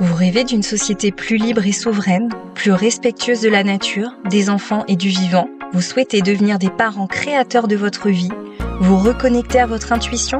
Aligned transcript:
Vous 0.00 0.14
rêvez 0.14 0.44
d'une 0.44 0.62
société 0.62 1.10
plus 1.10 1.38
libre 1.38 1.66
et 1.66 1.72
souveraine, 1.72 2.28
plus 2.54 2.70
respectueuse 2.70 3.40
de 3.40 3.48
la 3.48 3.64
nature, 3.64 4.12
des 4.30 4.48
enfants 4.48 4.84
et 4.86 4.94
du 4.94 5.08
vivant. 5.08 5.50
Vous 5.72 5.80
souhaitez 5.80 6.22
devenir 6.22 6.60
des 6.60 6.70
parents 6.70 7.08
créateurs 7.08 7.66
de 7.66 7.74
votre 7.74 8.08
vie. 8.08 8.30
Vous 8.80 8.96
reconnecter 8.96 9.58
à 9.58 9.66
votre 9.66 9.92
intuition. 9.92 10.38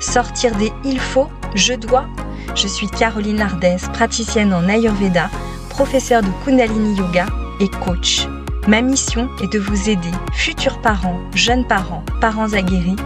Sortir 0.00 0.56
des 0.56 0.72
il 0.84 0.98
faut, 0.98 1.28
je 1.54 1.74
dois. 1.74 2.08
Je 2.56 2.66
suis 2.66 2.88
Caroline 2.88 3.36
Lardès, 3.36 3.78
praticienne 3.92 4.52
en 4.52 4.68
Ayurveda, 4.68 5.30
professeure 5.70 6.22
de 6.22 6.44
Kundalini 6.44 6.96
Yoga 6.96 7.26
et 7.60 7.68
coach. 7.68 8.26
Ma 8.66 8.82
mission 8.82 9.28
est 9.40 9.52
de 9.52 9.60
vous 9.60 9.88
aider, 9.88 10.10
futurs 10.34 10.80
parents, 10.80 11.20
jeunes 11.32 11.64
parents, 11.68 12.04
parents 12.20 12.52
aguerris, 12.54 12.96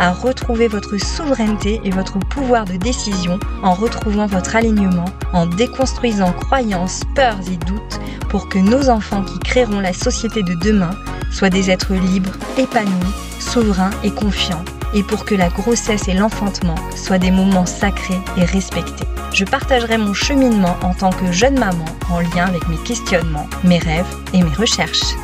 à 0.00 0.12
retrouver 0.12 0.66
votre 0.66 0.96
souveraineté 0.96 1.80
et 1.84 1.90
votre 1.90 2.18
pouvoir 2.18 2.64
de 2.64 2.76
décision 2.76 3.38
en 3.62 3.74
retrouvant 3.74 4.26
votre 4.26 4.56
alignement, 4.56 5.04
en 5.34 5.46
déconstruisant 5.46 6.32
croyances, 6.32 7.02
peurs 7.14 7.38
et 7.52 7.58
doutes 7.58 8.00
pour 8.30 8.48
que 8.48 8.58
nos 8.58 8.88
enfants 8.88 9.22
qui 9.22 9.38
créeront 9.40 9.80
la 9.80 9.92
société 9.92 10.42
de 10.42 10.54
demain 10.54 10.90
soient 11.30 11.50
des 11.50 11.70
êtres 11.70 11.94
libres, 11.94 12.32
épanouis, 12.56 13.14
souverains 13.38 13.90
et 14.02 14.10
confiants, 14.10 14.64
et 14.94 15.02
pour 15.02 15.24
que 15.24 15.34
la 15.34 15.48
grossesse 15.48 16.08
et 16.08 16.14
l'enfantement 16.14 16.76
soient 16.96 17.18
des 17.18 17.30
moments 17.30 17.66
sacrés 17.66 18.20
et 18.38 18.44
respectés. 18.44 19.06
Je 19.32 19.44
partagerai 19.44 19.98
mon 19.98 20.14
cheminement 20.14 20.76
en 20.82 20.94
tant 20.94 21.10
que 21.10 21.30
jeune 21.30 21.58
maman 21.58 21.84
en 22.10 22.20
lien 22.20 22.46
avec 22.46 22.66
mes 22.68 22.78
questionnements, 22.78 23.48
mes 23.64 23.78
rêves 23.78 24.16
et 24.32 24.42
mes 24.42 24.54
recherches. 24.54 25.14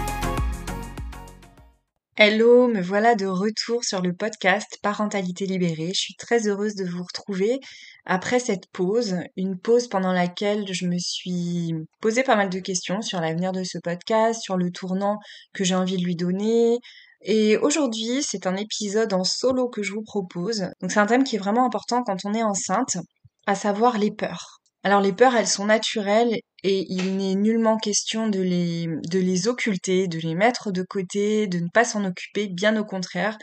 Hello, 2.19 2.67
me 2.67 2.81
voilà 2.81 3.15
de 3.15 3.27
retour 3.27 3.85
sur 3.85 4.01
le 4.01 4.15
podcast 4.15 4.79
Parentalité 4.81 5.45
libérée. 5.45 5.89
Je 5.89 6.01
suis 6.01 6.15
très 6.15 6.49
heureuse 6.49 6.75
de 6.75 6.87
vous 6.87 7.03
retrouver 7.03 7.61
après 8.07 8.39
cette 8.39 8.71
pause, 8.73 9.17
une 9.37 9.59
pause 9.59 9.87
pendant 9.89 10.13
laquelle 10.13 10.73
je 10.73 10.87
me 10.87 10.97
suis 10.97 11.75
posé 12.01 12.23
pas 12.23 12.35
mal 12.35 12.49
de 12.49 12.59
questions 12.59 13.03
sur 13.03 13.21
l'avenir 13.21 13.53
de 13.53 13.65
ce 13.65 13.77
podcast, 13.77 14.41
sur 14.41 14.57
le 14.57 14.71
tournant 14.71 15.19
que 15.53 15.63
j'ai 15.63 15.75
envie 15.75 15.99
de 15.99 16.05
lui 16.05 16.17
donner. 16.17 16.79
Et 17.21 17.59
aujourd'hui, 17.59 18.23
c'est 18.23 18.47
un 18.47 18.57
épisode 18.57 19.13
en 19.13 19.23
solo 19.23 19.69
que 19.69 19.83
je 19.83 19.93
vous 19.93 20.03
propose. 20.03 20.71
Donc 20.81 20.93
c'est 20.93 21.01
un 21.01 21.07
thème 21.07 21.23
qui 21.23 21.37
est 21.37 21.39
vraiment 21.39 21.67
important 21.67 22.03
quand 22.03 22.25
on 22.25 22.33
est 22.33 22.43
enceinte, 22.43 22.97
à 23.47 23.55
savoir 23.55 23.99
les 23.99 24.11
peurs. 24.11 24.63
Alors 24.87 25.01
les 25.01 25.13
peurs, 25.13 25.35
elles 25.35 25.49
sont 25.49 25.65
naturelles 25.65 26.39
et 26.63 26.87
il 26.89 27.17
n'est 27.17 27.35
nullement 27.35 27.77
question 27.77 28.29
de 28.29 28.39
les, 28.39 29.49
occulter, 29.49 30.07
de 30.07 30.21
les 30.21 30.37
mettre 30.37 30.71
de 30.71 30.85
côté, 30.85 31.49
de 31.49 31.59
ne 31.59 31.67
pas 31.69 31.85
s'en 31.85 32.05
occuper, 32.05 32.47
bien 32.47 32.77
au 32.77 32.85
contraire. 32.85 33.37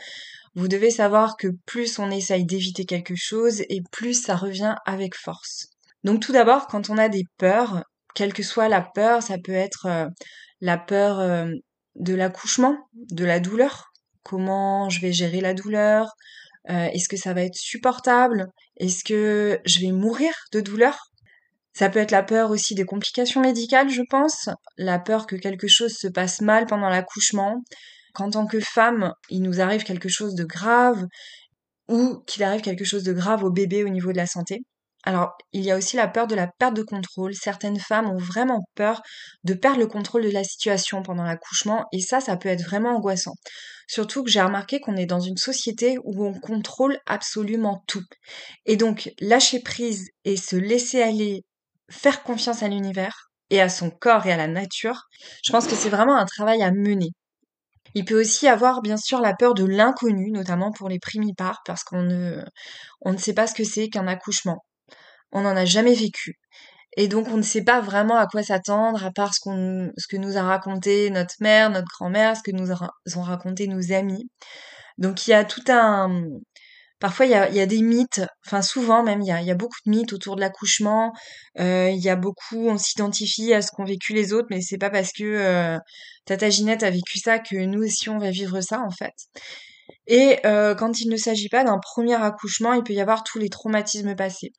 Vous 0.54 0.68
devez 0.68 0.88
savoir 0.88 1.36
que 1.36 1.48
plus 1.66 1.98
on 1.98 2.10
essaye 2.10 2.46
d'éviter 2.46 2.86
quelque 2.86 3.14
chose 3.14 3.60
et 3.68 3.82
plus 3.92 4.14
ça 4.14 4.36
revient 4.36 4.74
avec 4.86 5.14
force. 5.14 5.66
Donc 6.02 6.20
tout 6.20 6.32
d'abord, 6.32 6.66
quand 6.66 6.88
on 6.88 6.96
a 6.96 7.10
des 7.10 7.24
peurs, 7.36 7.84
quelle 8.14 8.32
que 8.32 8.42
soit 8.42 8.70
la 8.70 8.80
peur, 8.80 9.22
ça 9.22 9.36
peut 9.36 9.52
être 9.52 9.84
euh, 9.84 10.06
la 10.62 10.78
peur 10.78 11.20
euh, 11.20 11.50
de 11.96 12.14
l'accouchement, 12.14 12.78
de 12.94 13.26
la 13.26 13.38
douleur, 13.38 13.92
comment 14.22 14.88
je 14.88 14.98
vais 15.02 15.12
gérer 15.12 15.42
la 15.42 15.52
douleur, 15.52 16.08
euh, 16.70 16.86
est-ce 16.86 17.10
que 17.10 17.18
ça 17.18 17.34
va 17.34 17.42
être 17.42 17.58
supportable, 17.58 18.46
est-ce 18.78 19.04
que 19.04 19.60
je 19.66 19.80
vais 19.80 19.92
mourir 19.92 20.32
de 20.50 20.62
douleur, 20.62 21.10
ça 21.74 21.90
peut 21.90 21.98
être 21.98 22.12
la 22.12 22.22
peur 22.22 22.50
aussi 22.50 22.74
des 22.74 22.84
complications 22.84 23.40
médicales, 23.40 23.90
je 23.90 24.02
pense, 24.08 24.48
la 24.76 24.98
peur 24.98 25.26
que 25.26 25.36
quelque 25.36 25.68
chose 25.68 25.92
se 25.92 26.06
passe 26.08 26.40
mal 26.40 26.66
pendant 26.66 26.88
l'accouchement, 26.88 27.62
qu'en 28.14 28.30
tant 28.30 28.46
que 28.46 28.60
femme, 28.60 29.12
il 29.28 29.42
nous 29.42 29.60
arrive 29.60 29.82
quelque 29.82 30.08
chose 30.08 30.34
de 30.34 30.44
grave, 30.44 31.04
ou 31.88 32.22
qu'il 32.26 32.42
arrive 32.44 32.62
quelque 32.62 32.84
chose 32.84 33.02
de 33.02 33.12
grave 33.12 33.44
au 33.44 33.50
bébé 33.50 33.84
au 33.84 33.88
niveau 33.88 34.12
de 34.12 34.16
la 34.16 34.26
santé. 34.26 34.62
Alors, 35.06 35.32
il 35.52 35.62
y 35.62 35.70
a 35.70 35.76
aussi 35.76 35.96
la 35.96 36.08
peur 36.08 36.26
de 36.26 36.34
la 36.34 36.48
perte 36.58 36.74
de 36.74 36.82
contrôle. 36.82 37.34
Certaines 37.34 37.78
femmes 37.78 38.08
ont 38.08 38.16
vraiment 38.16 38.64
peur 38.74 39.02
de 39.42 39.52
perdre 39.52 39.80
le 39.80 39.86
contrôle 39.86 40.22
de 40.22 40.30
la 40.30 40.44
situation 40.44 41.02
pendant 41.02 41.24
l'accouchement, 41.24 41.84
et 41.92 42.00
ça, 42.00 42.20
ça 42.20 42.36
peut 42.36 42.48
être 42.48 42.64
vraiment 42.64 42.96
angoissant. 42.96 43.34
Surtout 43.86 44.24
que 44.24 44.30
j'ai 44.30 44.40
remarqué 44.40 44.80
qu'on 44.80 44.96
est 44.96 45.04
dans 45.06 45.20
une 45.20 45.36
société 45.36 45.98
où 46.04 46.24
on 46.24 46.32
contrôle 46.40 46.98
absolument 47.04 47.82
tout. 47.86 48.04
Et 48.64 48.76
donc, 48.76 49.10
lâcher 49.20 49.60
prise 49.60 50.08
et 50.24 50.38
se 50.38 50.56
laisser 50.56 51.02
aller 51.02 51.42
faire 51.90 52.22
confiance 52.22 52.62
à 52.62 52.68
l'univers 52.68 53.30
et 53.50 53.60
à 53.60 53.68
son 53.68 53.90
corps 53.90 54.26
et 54.26 54.32
à 54.32 54.36
la 54.36 54.48
nature, 54.48 55.04
je 55.44 55.52
pense 55.52 55.66
que 55.66 55.74
c'est 55.74 55.90
vraiment 55.90 56.16
un 56.16 56.26
travail 56.26 56.62
à 56.62 56.70
mener. 56.70 57.10
Il 57.94 58.04
peut 58.04 58.18
aussi 58.20 58.48
avoir 58.48 58.82
bien 58.82 58.96
sûr 58.96 59.20
la 59.20 59.34
peur 59.34 59.54
de 59.54 59.64
l'inconnu, 59.64 60.30
notamment 60.32 60.72
pour 60.72 60.88
les 60.88 60.98
primipares, 60.98 61.62
parce 61.64 61.84
qu'on 61.84 62.02
ne, 62.02 62.44
on 63.02 63.12
ne 63.12 63.18
sait 63.18 63.34
pas 63.34 63.46
ce 63.46 63.54
que 63.54 63.64
c'est 63.64 63.88
qu'un 63.88 64.08
accouchement. 64.08 64.64
On 65.32 65.42
n'en 65.42 65.56
a 65.56 65.64
jamais 65.64 65.94
vécu. 65.94 66.40
Et 66.96 67.08
donc 67.08 67.28
on 67.28 67.36
ne 67.36 67.42
sait 67.42 67.64
pas 67.64 67.80
vraiment 67.80 68.16
à 68.16 68.26
quoi 68.26 68.42
s'attendre, 68.42 69.04
à 69.04 69.10
part 69.10 69.34
ce, 69.34 69.40
ce 69.96 70.06
que 70.08 70.16
nous 70.16 70.36
a 70.36 70.42
raconté 70.42 71.10
notre 71.10 71.34
mère, 71.40 71.70
notre 71.70 71.88
grand-mère, 71.88 72.36
ce 72.36 72.42
que 72.42 72.52
nous 72.52 72.70
ont 72.72 73.22
raconté 73.22 73.66
nos 73.68 73.92
amis. 73.92 74.28
Donc 74.98 75.26
il 75.26 75.30
y 75.30 75.34
a 75.34 75.44
tout 75.44 75.64
un, 75.68 76.22
Parfois, 77.04 77.26
il 77.26 77.32
y 77.32 77.60
a, 77.60 77.66
des 77.66 77.82
mythes, 77.82 78.22
enfin 78.46 78.62
souvent 78.62 79.02
même, 79.02 79.20
il 79.20 79.26
y 79.26 79.50
a, 79.50 79.54
beaucoup 79.54 79.76
de 79.84 79.90
mythes 79.90 80.14
autour 80.14 80.36
de 80.36 80.40
l'accouchement. 80.40 81.12
Euh, 81.60 81.90
il 81.90 82.02
y 82.02 82.08
a 82.08 82.16
beaucoup, 82.16 82.66
on 82.66 82.78
s'identifie 82.78 83.52
à 83.52 83.60
ce 83.60 83.70
qu'ont 83.72 83.84
vécu 83.84 84.14
les 84.14 84.32
autres, 84.32 84.46
mais 84.48 84.62
c'est 84.62 84.78
pas 84.78 84.88
parce 84.88 85.12
que 85.12 85.22
euh, 85.22 85.76
Tata 86.24 86.48
Ginette 86.48 86.82
a 86.82 86.88
vécu 86.88 87.18
ça 87.18 87.40
que 87.40 87.56
nous 87.56 87.82
aussi 87.84 88.08
on 88.08 88.16
va 88.16 88.30
vivre 88.30 88.58
ça 88.62 88.80
en 88.80 88.90
fait. 88.90 89.12
Et 90.06 90.38
euh, 90.46 90.74
quand 90.74 90.98
il 90.98 91.10
ne 91.10 91.18
s'agit 91.18 91.50
pas 91.50 91.62
d'un 91.62 91.78
premier 91.78 92.14
accouchement, 92.14 92.72
il 92.72 92.82
peut 92.82 92.94
y 92.94 93.02
avoir 93.02 93.22
tous 93.22 93.38
les 93.38 93.50
traumatismes 93.50 94.16
passés 94.16 94.52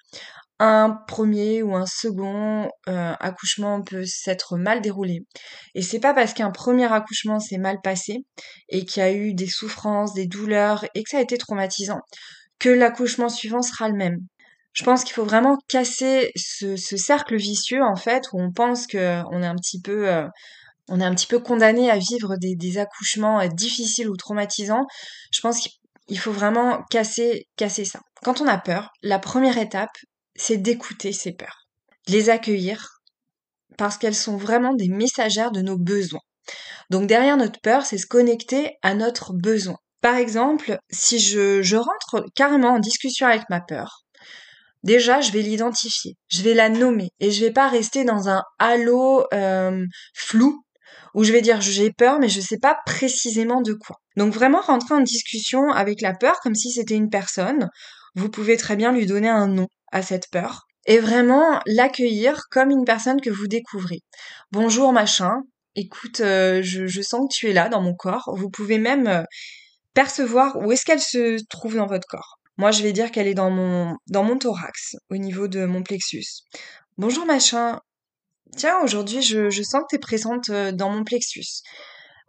un 0.60 0.92
premier 1.08 1.64
ou 1.64 1.76
un 1.76 1.86
second 1.86 2.70
euh, 2.88 3.14
accouchement 3.20 3.82
peut 3.82 4.06
s'être 4.06 4.58
mal 4.58 4.82
déroulé. 4.82 5.26
Et 5.74 5.82
c'est 5.82 6.00
pas 6.00 6.14
parce 6.14 6.34
qu'un 6.34 6.52
premier 6.52 6.92
accouchement 6.92 7.40
s'est 7.40 7.58
mal 7.58 7.80
passé 7.84 8.26
et 8.70 8.86
qu'il 8.86 9.02
y 9.02 9.06
a 9.06 9.12
eu 9.12 9.34
des 9.34 9.48
souffrances, 9.48 10.14
des 10.14 10.28
douleurs 10.28 10.86
et 10.96 11.04
que 11.04 11.10
ça 11.10 11.18
a 11.18 11.22
été 11.22 11.38
traumatisant 11.38 12.00
que 12.60 12.70
l'accouchement 12.70 13.30
suivant 13.30 13.62
sera 13.62 13.90
le 13.90 13.96
même. 13.96 14.20
Je 14.72 14.84
pense 14.84 15.04
qu'il 15.04 15.14
faut 15.14 15.26
vraiment 15.26 15.58
casser 15.68 16.32
ce, 16.36 16.76
cercle 16.78 17.36
vicieux 17.38 17.84
en 17.84 17.96
fait 17.96 18.24
où 18.34 18.42
on 18.42 18.52
pense 18.52 18.88
que 18.88 19.22
on 19.32 19.42
est 19.42 19.48
un 19.48 19.56
petit 19.56 19.82
peu 19.82 20.10
euh, 20.10 20.28
on 20.88 21.00
est 21.00 21.06
un 21.06 21.16
petit 21.16 21.28
peu 21.28 21.40
condamné 21.40 21.90
à 21.90 21.98
vivre 21.98 22.38
des, 22.38 22.56
des 22.56 22.78
accouchements 22.78 23.40
euh, 23.42 23.48
difficiles 23.48 24.10
ou 24.10 24.16
traumatisants. 24.16 24.86
Je 25.32 25.42
pense 25.42 25.68
qu'il 26.08 26.20
faut 26.20 26.32
vraiment 26.32 26.84
casser 26.90 27.48
casser 27.58 27.86
ça. 27.86 28.00
Quand 28.24 28.42
on 28.42 28.48
a 28.48 28.58
peur, 28.58 28.92
la 29.02 29.20
première 29.20 29.58
étape, 29.58 29.96
c'est 30.36 30.58
d'écouter 30.58 31.14
ces 31.14 31.32
peurs, 31.32 31.68
de 32.08 32.14
les 32.14 32.30
accueillir, 32.30 33.02
parce 33.78 33.98
qu'elles 33.98 34.16
sont 34.16 34.38
vraiment 34.38 34.74
des 34.74 34.90
messagères 34.90 35.52
de 35.52 35.62
nos 35.62 35.78
besoins. 35.78 36.22
Donc 36.90 37.08
derrière 37.08 37.38
notre 37.38 37.60
peur, 37.62 37.86
c'est 37.86 37.98
se 37.98 38.06
connecter 38.06 38.78
à 38.82 38.94
notre 38.94 39.34
besoin. 39.34 39.78
Par 40.02 40.16
exemple, 40.16 40.78
si 40.92 41.20
je, 41.20 41.76
rentre 41.76 42.28
carrément 42.36 42.74
en 42.74 42.80
discussion 42.80 43.26
avec 43.28 43.50
ma 43.50 43.60
peur, 43.60 44.04
déjà 44.84 45.20
je 45.20 45.32
vais 45.32 45.42
l'identifier, 45.42 46.16
je 46.28 46.44
vais 46.44 46.54
la 46.54 46.70
nommer 46.70 47.10
et 47.20 47.32
je 47.32 47.44
vais 47.44 47.52
pas 47.52 47.68
rester 47.68 48.04
dans 48.04 48.30
un 48.30 48.44
halo 48.60 49.26
euh, 49.34 49.84
flou 50.14 50.64
où 51.16 51.24
je 51.24 51.32
vais 51.32 51.42
dire 51.42 51.60
j'ai 51.62 51.92
peur 51.92 52.20
mais 52.20 52.30
je 52.30 52.40
sais 52.42 52.60
pas 52.60 52.78
précisément 52.86 53.62
de 53.62 53.74
quoi. 53.74 53.96
Donc 54.16 54.34
vraiment 54.34 54.62
rentrer 54.62 54.94
en 54.94 55.02
discussion 55.02 55.72
avec 55.72 56.02
la 56.02 56.14
peur 56.14 56.40
comme 56.44 56.56
si 56.56 56.72
c'était 56.72 56.96
une 56.96 57.10
personne. 57.10 57.70
Vous 58.14 58.30
pouvez 58.30 58.58
très 58.58 58.76
bien 58.76 58.92
lui 58.92 59.08
donner 59.08 59.30
un 59.30 59.48
nom 59.48 59.68
à 59.96 60.02
cette 60.02 60.30
peur 60.30 60.68
et 60.86 61.00
vraiment 61.00 61.62
l'accueillir 61.66 62.44
comme 62.52 62.70
une 62.70 62.84
personne 62.84 63.22
que 63.22 63.30
vous 63.30 63.48
découvrez. 63.48 64.02
Bonjour 64.52 64.92
machin, 64.92 65.44
écoute, 65.76 66.20
euh, 66.20 66.62
je, 66.62 67.02
sens 67.02 67.22
que 67.30 67.34
tu 67.34 67.50
es 67.50 67.54
là 67.54 67.70
dans 67.70 67.82
mon 67.82 67.96
corps. 67.96 68.36
Vous 68.36 68.50
pouvez 68.50 68.78
même 68.78 69.08
euh, 69.08 69.24
percevoir 69.94 70.58
où 70.58 70.74
est-ce 70.74 70.84
qu'elle 70.84 71.00
se 71.00 71.42
trouve 71.50 71.78
dans 71.78 71.88
votre 71.88 72.08
corps. 72.10 72.40
Moi, 72.58 72.72
je 72.72 72.84
vais 72.84 72.92
dire 72.92 73.10
qu'elle 73.10 73.28
est 73.28 73.34
dans 73.36 73.50
mon, 73.50 73.96
dans 74.08 74.24
mon 74.24 74.38
thorax, 74.38 74.98
au 75.10 75.16
niveau 75.16 75.48
de 75.48 75.64
mon 75.64 75.82
plexus. 75.82 76.44
Bonjour 76.98 77.26
machin. 77.26 77.80
Tiens, 78.58 78.80
aujourd'hui, 78.84 79.22
je, 79.22 79.50
sens 79.64 79.82
que 79.84 79.88
tu 79.92 79.96
es 79.96 80.00
présente 80.00 80.50
euh, 80.50 80.74
dans 80.74 80.90
mon 80.90 81.06
plexus. 81.06 81.64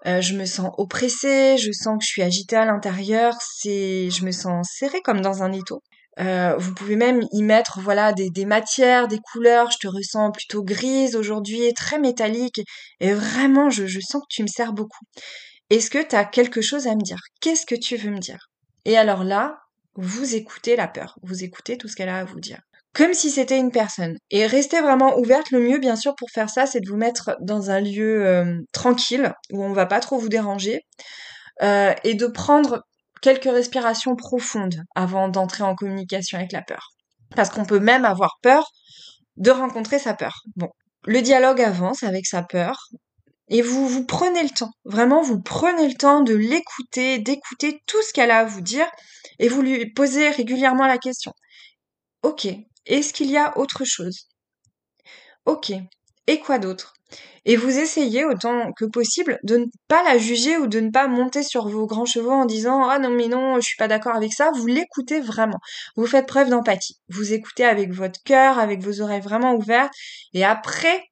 je 0.04 0.34
me 0.34 0.44
sens 0.44 0.70
oppressée, 0.78 1.56
je 1.58 1.72
sens 1.72 1.98
que 1.98 2.04
je 2.04 2.10
suis 2.10 2.22
agitée 2.22 2.54
à 2.54 2.64
l'intérieur, 2.64 3.34
c'est, 3.40 4.08
je 4.08 4.24
me 4.24 4.30
sens 4.30 4.68
serrée 4.70 5.02
comme 5.02 5.20
dans 5.20 5.42
un 5.42 5.50
étau. 5.50 5.82
Euh, 6.18 6.56
vous 6.56 6.72
pouvez 6.74 6.96
même 6.96 7.22
y 7.32 7.42
mettre 7.42 7.80
voilà 7.80 8.12
des, 8.12 8.30
des, 8.30 8.46
matières, 8.46 9.08
des 9.08 9.18
couleurs. 9.18 9.70
Je 9.70 9.78
te 9.78 9.88
ressens 9.88 10.30
plutôt 10.32 10.62
grise 10.62 11.16
aujourd'hui, 11.16 11.72
très 11.74 11.98
métallique. 11.98 12.60
Et 13.00 13.12
vraiment, 13.12 13.70
je, 13.70 13.86
je 13.86 14.00
sens 14.00 14.22
que 14.22 14.34
tu 14.34 14.42
me 14.42 14.48
sers 14.48 14.72
beaucoup. 14.72 15.04
Est-ce 15.70 15.90
que 15.90 16.02
tu 16.02 16.16
as 16.16 16.24
quelque 16.24 16.60
chose 16.60 16.86
à 16.86 16.94
me 16.94 17.02
dire? 17.02 17.20
Qu'est-ce 17.40 17.66
que 17.66 17.74
tu 17.74 17.96
veux 17.96 18.10
me 18.10 18.18
dire? 18.18 18.48
Et 18.84 18.96
alors 18.96 19.24
là, 19.24 19.58
vous 19.96 20.34
écoutez 20.34 20.76
la 20.76 20.88
peur. 20.88 21.18
Vous 21.22 21.42
écoutez 21.42 21.76
tout 21.76 21.88
ce 21.88 21.96
qu'elle 21.96 22.08
a 22.08 22.18
à 22.18 22.24
vous 22.24 22.40
dire. 22.40 22.60
Comme 22.94 23.12
si 23.12 23.30
c'était 23.30 23.58
une 23.58 23.72
personne. 23.72 24.16
Et 24.30 24.46
restez 24.46 24.80
vraiment 24.80 25.18
ouverte. 25.18 25.50
Le 25.50 25.60
mieux, 25.60 25.78
bien 25.78 25.96
sûr, 25.96 26.14
pour 26.14 26.30
faire 26.30 26.48
ça, 26.48 26.66
c'est 26.66 26.80
de 26.80 26.88
vous 26.88 26.96
mettre 26.96 27.36
dans 27.40 27.70
un 27.70 27.80
lieu 27.80 28.24
euh, 28.26 28.58
tranquille, 28.72 29.34
où 29.52 29.62
on 29.62 29.72
va 29.72 29.84
pas 29.84 30.00
trop 30.00 30.18
vous 30.18 30.30
déranger. 30.30 30.80
Euh, 31.62 31.92
et 32.04 32.14
de 32.14 32.26
prendre 32.26 32.82
quelques 33.22 33.44
respirations 33.44 34.16
profondes 34.16 34.82
avant 34.94 35.28
d'entrer 35.28 35.64
en 35.64 35.74
communication 35.74 36.38
avec 36.38 36.52
la 36.52 36.62
peur. 36.62 36.90
Parce 37.34 37.50
qu'on 37.50 37.64
peut 37.64 37.80
même 37.80 38.04
avoir 38.04 38.38
peur 38.42 38.70
de 39.36 39.50
rencontrer 39.50 39.98
sa 39.98 40.14
peur. 40.14 40.42
Bon, 40.56 40.70
le 41.04 41.22
dialogue 41.22 41.60
avance 41.60 42.02
avec 42.02 42.26
sa 42.26 42.42
peur 42.42 42.88
et 43.48 43.62
vous 43.62 43.88
vous 43.88 44.04
prenez 44.04 44.42
le 44.42 44.50
temps. 44.50 44.72
Vraiment, 44.84 45.22
vous 45.22 45.40
prenez 45.40 45.88
le 45.88 45.94
temps 45.94 46.22
de 46.22 46.34
l'écouter, 46.34 47.18
d'écouter 47.18 47.80
tout 47.86 48.02
ce 48.02 48.12
qu'elle 48.12 48.30
a 48.30 48.40
à 48.40 48.44
vous 48.44 48.60
dire 48.60 48.88
et 49.38 49.48
vous 49.48 49.62
lui 49.62 49.92
posez 49.92 50.30
régulièrement 50.30 50.86
la 50.86 50.98
question. 50.98 51.32
Ok, 52.22 52.48
est-ce 52.86 53.12
qu'il 53.12 53.30
y 53.30 53.36
a 53.36 53.56
autre 53.58 53.84
chose? 53.84 54.28
Ok, 55.44 55.72
et 56.26 56.40
quoi 56.40 56.58
d'autre? 56.58 56.95
Et 57.48 57.56
vous 57.56 57.78
essayez 57.78 58.24
autant 58.24 58.72
que 58.72 58.84
possible 58.84 59.38
de 59.44 59.58
ne 59.58 59.66
pas 59.86 60.02
la 60.02 60.18
juger 60.18 60.58
ou 60.58 60.66
de 60.66 60.80
ne 60.80 60.90
pas 60.90 61.06
monter 61.06 61.44
sur 61.44 61.68
vos 61.68 61.86
grands 61.86 62.04
chevaux 62.04 62.32
en 62.32 62.44
disant 62.44 62.88
ah 62.88 62.98
non 62.98 63.08
mais 63.08 63.28
non 63.28 63.56
je 63.56 63.60
suis 63.60 63.76
pas 63.76 63.86
d'accord 63.86 64.16
avec 64.16 64.32
ça. 64.32 64.50
Vous 64.52 64.66
l'écoutez 64.66 65.20
vraiment. 65.20 65.58
Vous 65.94 66.06
faites 66.06 66.26
preuve 66.26 66.50
d'empathie. 66.50 66.98
Vous 67.08 67.32
écoutez 67.32 67.64
avec 67.64 67.92
votre 67.92 68.20
cœur 68.24 68.58
avec 68.58 68.82
vos 68.82 69.00
oreilles 69.00 69.20
vraiment 69.20 69.54
ouvertes. 69.54 69.92
Et 70.34 70.44
après 70.44 71.04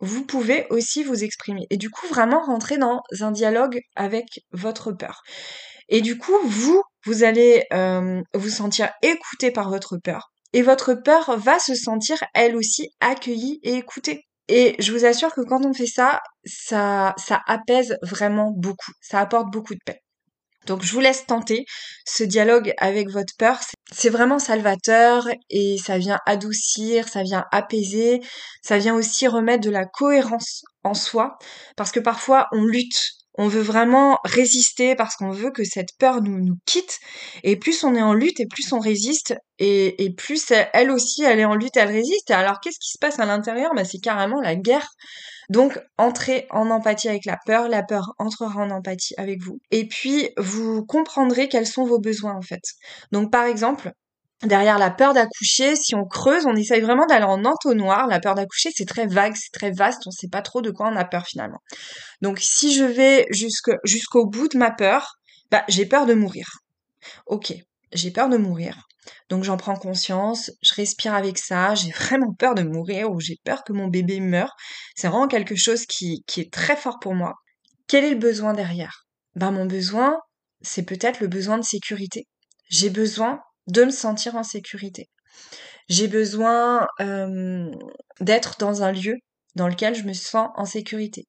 vous 0.00 0.26
pouvez 0.26 0.66
aussi 0.70 1.04
vous 1.04 1.22
exprimer. 1.22 1.66
Et 1.70 1.76
du 1.76 1.88
coup 1.88 2.06
vraiment 2.08 2.40
rentrer 2.42 2.78
dans 2.78 3.00
un 3.20 3.30
dialogue 3.30 3.78
avec 3.94 4.26
votre 4.50 4.90
peur. 4.90 5.22
Et 5.88 6.00
du 6.00 6.18
coup 6.18 6.36
vous 6.42 6.82
vous 7.04 7.22
allez 7.22 7.62
euh, 7.72 8.20
vous 8.34 8.50
sentir 8.50 8.90
écouté 9.02 9.52
par 9.52 9.70
votre 9.70 9.98
peur. 9.98 10.32
Et 10.52 10.62
votre 10.62 10.94
peur 10.94 11.36
va 11.38 11.60
se 11.60 11.76
sentir 11.76 12.18
elle 12.34 12.56
aussi 12.56 12.90
accueillie 13.00 13.60
et 13.62 13.74
écoutée 13.74 14.25
et 14.48 14.76
je 14.78 14.92
vous 14.92 15.04
assure 15.04 15.34
que 15.34 15.40
quand 15.40 15.64
on 15.64 15.74
fait 15.74 15.86
ça, 15.86 16.20
ça, 16.44 17.14
ça 17.18 17.42
apaise 17.46 17.96
vraiment 18.02 18.52
beaucoup. 18.54 18.92
Ça 19.00 19.20
apporte 19.20 19.50
beaucoup 19.50 19.74
de 19.74 19.80
paix. 19.84 20.02
Donc 20.66 20.82
je 20.82 20.92
vous 20.92 21.00
laisse 21.00 21.26
tenter 21.26 21.64
ce 22.04 22.24
dialogue 22.24 22.72
avec 22.78 23.08
votre 23.08 23.32
peur. 23.38 23.58
C'est 23.92 24.10
vraiment 24.10 24.38
salvateur 24.38 25.28
et 25.48 25.76
ça 25.78 25.96
vient 25.96 26.18
adoucir, 26.26 27.08
ça 27.08 27.22
vient 27.22 27.44
apaiser, 27.52 28.20
ça 28.62 28.78
vient 28.78 28.94
aussi 28.94 29.28
remettre 29.28 29.64
de 29.64 29.70
la 29.70 29.86
cohérence 29.86 30.64
en 30.82 30.94
soi 30.94 31.38
parce 31.76 31.92
que 31.92 32.00
parfois 32.00 32.48
on 32.52 32.64
lutte 32.64 33.12
on 33.38 33.48
veut 33.48 33.62
vraiment 33.62 34.18
résister 34.24 34.94
parce 34.94 35.16
qu'on 35.16 35.30
veut 35.30 35.50
que 35.50 35.64
cette 35.64 35.96
peur 35.98 36.22
nous, 36.22 36.38
nous 36.40 36.56
quitte. 36.64 36.98
Et 37.42 37.56
plus 37.56 37.84
on 37.84 37.94
est 37.94 38.02
en 38.02 38.14
lutte 38.14 38.40
et 38.40 38.46
plus 38.46 38.72
on 38.72 38.78
résiste. 38.78 39.34
Et, 39.58 40.04
et 40.04 40.14
plus 40.14 40.52
elle 40.72 40.90
aussi, 40.90 41.22
elle 41.22 41.40
est 41.40 41.44
en 41.44 41.54
lutte, 41.54 41.76
elle 41.76 41.88
résiste. 41.90 42.30
Alors 42.30 42.60
qu'est-ce 42.60 42.78
qui 42.78 42.90
se 42.90 42.98
passe 42.98 43.18
à 43.18 43.26
l'intérieur? 43.26 43.72
Bah, 43.74 43.84
C'est 43.84 44.00
carrément 44.00 44.40
la 44.40 44.56
guerre. 44.56 44.88
Donc 45.48 45.78
entrez 45.96 46.46
en 46.50 46.70
empathie 46.70 47.08
avec 47.08 47.24
la 47.24 47.38
peur, 47.46 47.68
la 47.68 47.82
peur 47.82 48.14
entrera 48.18 48.60
en 48.60 48.70
empathie 48.70 49.14
avec 49.16 49.42
vous. 49.42 49.60
Et 49.70 49.86
puis 49.86 50.30
vous 50.36 50.84
comprendrez 50.84 51.48
quels 51.48 51.66
sont 51.66 51.84
vos 51.84 52.00
besoins 52.00 52.34
en 52.34 52.42
fait. 52.42 52.62
Donc 53.12 53.30
par 53.30 53.44
exemple, 53.44 53.92
derrière 54.42 54.78
la 54.78 54.90
peur 54.90 55.14
d'accoucher, 55.14 55.76
si 55.76 55.94
on 55.94 56.04
creuse, 56.04 56.46
on 56.46 56.56
essaye 56.56 56.80
vraiment 56.80 57.06
d'aller 57.06 57.24
en 57.24 57.44
entonnoir. 57.44 58.06
La 58.06 58.20
peur 58.20 58.34
d'accoucher, 58.34 58.70
c'est 58.74 58.86
très 58.86 59.06
vague, 59.06 59.34
c'est 59.36 59.52
très 59.52 59.70
vaste, 59.70 60.02
on 60.06 60.10
ne 60.10 60.14
sait 60.14 60.28
pas 60.28 60.42
trop 60.42 60.62
de 60.62 60.70
quoi 60.70 60.88
on 60.88 60.96
a 60.96 61.04
peur 61.04 61.26
finalement. 61.26 61.60
Donc 62.20 62.38
si 62.40 62.74
je 62.74 62.84
vais 62.84 63.26
jusqu'au 63.30 64.26
bout 64.26 64.48
de 64.48 64.58
ma 64.58 64.70
peur, 64.70 65.14
bah 65.50 65.64
j'ai 65.68 65.86
peur 65.86 66.06
de 66.06 66.14
mourir. 66.14 66.46
Ok, 67.26 67.54
j'ai 67.92 68.10
peur 68.10 68.28
de 68.28 68.36
mourir. 68.36 68.86
Donc 69.28 69.44
j'en 69.44 69.56
prends 69.56 69.76
conscience, 69.76 70.50
je 70.62 70.74
respire 70.74 71.14
avec 71.14 71.38
ça, 71.38 71.74
j'ai 71.74 71.90
vraiment 71.90 72.32
peur 72.32 72.54
de 72.54 72.62
mourir 72.62 73.10
ou 73.10 73.20
j'ai 73.20 73.36
peur 73.44 73.62
que 73.64 73.72
mon 73.72 73.88
bébé 73.88 74.20
meure. 74.20 74.54
C'est 74.96 75.08
vraiment 75.08 75.28
quelque 75.28 75.56
chose 75.56 75.86
qui, 75.86 76.24
qui 76.26 76.40
est 76.40 76.52
très 76.52 76.76
fort 76.76 76.98
pour 77.00 77.14
moi. 77.14 77.34
Quel 77.86 78.04
est 78.04 78.10
le 78.10 78.18
besoin 78.18 78.52
derrière? 78.52 79.06
Ben 79.36 79.52
mon 79.52 79.66
besoin, 79.66 80.16
c'est 80.60 80.82
peut-être 80.82 81.20
le 81.20 81.28
besoin 81.28 81.58
de 81.58 81.64
sécurité. 81.64 82.26
J'ai 82.68 82.90
besoin 82.90 83.40
de 83.66 83.84
me 83.84 83.90
sentir 83.90 84.36
en 84.36 84.42
sécurité. 84.42 85.08
J'ai 85.88 86.08
besoin 86.08 86.86
d'être 88.20 88.56
dans 88.58 88.82
un 88.82 88.92
lieu 88.92 89.16
dans 89.56 89.68
lequel 89.68 89.94
je 89.94 90.04
me 90.04 90.12
sens 90.12 90.50
en 90.54 90.66
sécurité. 90.66 91.26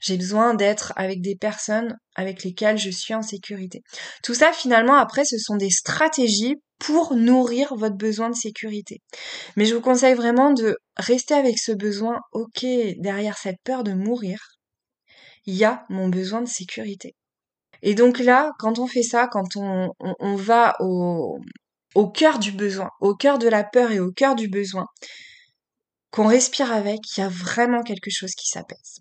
J'ai 0.00 0.18
besoin 0.18 0.54
d'être 0.54 0.92
avec 0.96 1.22
des 1.22 1.34
personnes 1.34 1.96
avec 2.14 2.44
lesquelles 2.44 2.76
je 2.76 2.90
suis 2.90 3.14
en 3.14 3.22
sécurité. 3.22 3.80
Tout 4.22 4.34
ça, 4.34 4.52
finalement, 4.52 4.96
après, 4.96 5.24
ce 5.24 5.38
sont 5.38 5.56
des 5.56 5.70
stratégies 5.70 6.56
pour 6.78 7.14
nourrir 7.14 7.74
votre 7.74 7.96
besoin 7.96 8.28
de 8.28 8.34
sécurité. 8.34 9.00
Mais 9.56 9.64
je 9.64 9.74
vous 9.74 9.80
conseille 9.80 10.14
vraiment 10.14 10.52
de 10.52 10.76
rester 10.96 11.34
avec 11.34 11.58
ce 11.58 11.72
besoin, 11.72 12.18
ok, 12.32 12.64
derrière 12.98 13.38
cette 13.38 13.60
peur 13.64 13.82
de 13.82 13.92
mourir, 13.92 14.38
il 15.46 15.54
y 15.54 15.64
a 15.64 15.84
mon 15.88 16.08
besoin 16.08 16.42
de 16.42 16.48
sécurité. 16.48 17.14
Et 17.82 17.94
donc 17.94 18.18
là, 18.18 18.50
quand 18.58 18.78
on 18.78 18.86
fait 18.86 19.02
ça, 19.02 19.26
quand 19.26 19.56
on, 19.56 19.90
on 19.98 20.36
va 20.36 20.74
au, 20.80 21.38
au 21.94 22.08
cœur 22.08 22.38
du 22.38 22.52
besoin, 22.52 22.90
au 23.00 23.14
cœur 23.14 23.38
de 23.38 23.48
la 23.48 23.64
peur 23.64 23.90
et 23.90 24.00
au 24.00 24.12
cœur 24.12 24.34
du 24.34 24.48
besoin, 24.48 24.86
qu'on 26.10 26.26
respire 26.26 26.72
avec, 26.72 26.98
il 27.16 27.20
y 27.20 27.22
a 27.22 27.28
vraiment 27.28 27.82
quelque 27.82 28.10
chose 28.10 28.32
qui 28.32 28.48
s'apaise. 28.48 29.00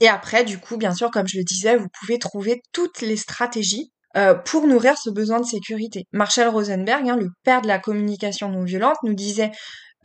Et 0.00 0.08
après, 0.08 0.44
du 0.44 0.58
coup, 0.58 0.76
bien 0.76 0.94
sûr, 0.94 1.10
comme 1.10 1.28
je 1.28 1.38
le 1.38 1.44
disais, 1.44 1.76
vous 1.76 1.88
pouvez 2.00 2.18
trouver 2.18 2.62
toutes 2.72 3.02
les 3.02 3.16
stratégies 3.16 3.92
euh, 4.16 4.34
pour 4.34 4.66
nourrir 4.66 4.96
ce 4.98 5.10
besoin 5.10 5.40
de 5.40 5.46
sécurité. 5.46 6.04
Marshall 6.12 6.48
Rosenberg, 6.48 7.08
hein, 7.08 7.16
le 7.16 7.28
père 7.44 7.60
de 7.60 7.68
la 7.68 7.78
communication 7.78 8.48
non 8.48 8.64
violente, 8.64 8.96
nous 9.04 9.14
disait 9.14 9.52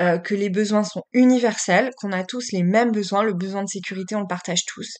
euh, 0.01 0.17
que 0.17 0.35
les 0.35 0.49
besoins 0.49 0.83
sont 0.83 1.03
universels, 1.13 1.91
qu'on 1.97 2.11
a 2.11 2.23
tous 2.23 2.51
les 2.51 2.61
mêmes 2.61 2.91
besoins, 2.91 3.23
le 3.23 3.33
besoin 3.33 3.63
de 3.63 3.69
sécurité, 3.69 4.15
on 4.15 4.21
le 4.21 4.27
partage 4.27 4.65
tous. 4.65 4.97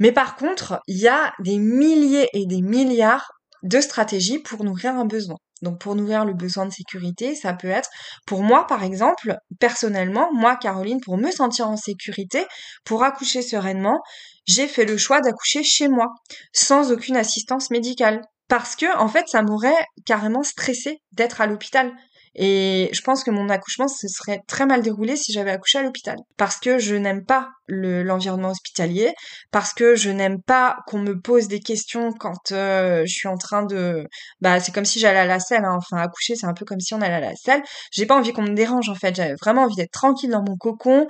Mais 0.00 0.12
par 0.12 0.36
contre, 0.36 0.80
il 0.88 0.98
y 0.98 1.08
a 1.08 1.32
des 1.40 1.58
milliers 1.58 2.28
et 2.32 2.46
des 2.46 2.60
milliards 2.60 3.30
de 3.62 3.80
stratégies 3.80 4.38
pour 4.38 4.64
nourrir 4.64 4.94
un 4.94 5.04
besoin. 5.04 5.36
Donc 5.62 5.80
pour 5.80 5.94
nourrir 5.94 6.24
le 6.24 6.34
besoin 6.34 6.66
de 6.66 6.72
sécurité, 6.72 7.34
ça 7.34 7.52
peut 7.52 7.68
être 7.68 7.90
pour 8.26 8.42
moi 8.42 8.66
par 8.66 8.84
exemple, 8.84 9.36
personnellement, 9.58 10.30
moi 10.32 10.56
Caroline, 10.56 11.00
pour 11.00 11.16
me 11.16 11.30
sentir 11.30 11.68
en 11.68 11.76
sécurité, 11.76 12.46
pour 12.84 13.02
accoucher 13.02 13.42
sereinement, 13.42 14.00
j'ai 14.46 14.66
fait 14.66 14.84
le 14.84 14.96
choix 14.96 15.20
d'accoucher 15.20 15.62
chez 15.62 15.88
moi, 15.88 16.14
sans 16.52 16.92
aucune 16.92 17.16
assistance 17.16 17.70
médicale. 17.70 18.22
Parce 18.48 18.76
que 18.76 18.96
en 18.96 19.08
fait, 19.08 19.28
ça 19.28 19.42
m'aurait 19.42 19.84
carrément 20.06 20.42
stressé 20.42 21.02
d'être 21.12 21.42
à 21.42 21.46
l'hôpital. 21.46 21.92
Et 22.40 22.88
je 22.92 23.00
pense 23.00 23.24
que 23.24 23.32
mon 23.32 23.48
accouchement 23.48 23.88
se 23.88 24.06
serait 24.06 24.42
très 24.46 24.64
mal 24.64 24.80
déroulé 24.80 25.16
si 25.16 25.32
j'avais 25.32 25.50
accouché 25.50 25.78
à 25.78 25.82
l'hôpital. 25.82 26.16
Parce 26.36 26.60
que 26.60 26.78
je 26.78 26.94
n'aime 26.94 27.24
pas 27.24 27.48
l'environnement 27.66 28.50
hospitalier, 28.50 29.12
parce 29.50 29.74
que 29.74 29.96
je 29.96 30.08
n'aime 30.08 30.40
pas 30.40 30.76
qu'on 30.86 31.00
me 31.00 31.20
pose 31.20 31.48
des 31.48 31.58
questions 31.58 32.12
quand 32.12 32.52
euh, 32.52 33.02
je 33.06 33.12
suis 33.12 33.26
en 33.26 33.36
train 33.36 33.64
de... 33.64 34.06
Bah 34.40 34.60
c'est 34.60 34.72
comme 34.72 34.84
si 34.84 35.00
j'allais 35.00 35.18
à 35.18 35.26
la 35.26 35.40
selle, 35.40 35.64
hein. 35.64 35.76
enfin 35.76 36.00
accoucher 36.00 36.36
c'est 36.36 36.46
un 36.46 36.54
peu 36.54 36.64
comme 36.64 36.78
si 36.78 36.94
on 36.94 37.00
allait 37.00 37.14
à 37.14 37.20
la 37.20 37.34
selle. 37.34 37.60
J'ai 37.90 38.06
pas 38.06 38.16
envie 38.16 38.32
qu'on 38.32 38.42
me 38.42 38.54
dérange 38.54 38.88
en 38.88 38.94
fait, 38.94 39.16
j'avais 39.16 39.34
vraiment 39.34 39.64
envie 39.64 39.74
d'être 39.74 39.90
tranquille 39.90 40.30
dans 40.30 40.44
mon 40.46 40.56
cocon, 40.56 41.08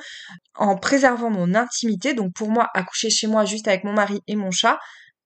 en 0.55 0.77
préservant 0.77 1.31
mon 1.31 1.55
intimité. 1.55 2.15
Donc 2.15 2.32
pour 2.35 2.49
moi, 2.51 2.69
accoucher 2.73 3.11
chez 3.11 3.27
moi 3.27 3.44
juste 3.44 3.69
avec 3.69 3.85
mon 3.85 3.93
mari 3.93 4.20
et 4.29 4.35
mon 4.35 4.51
chat, 4.51 4.79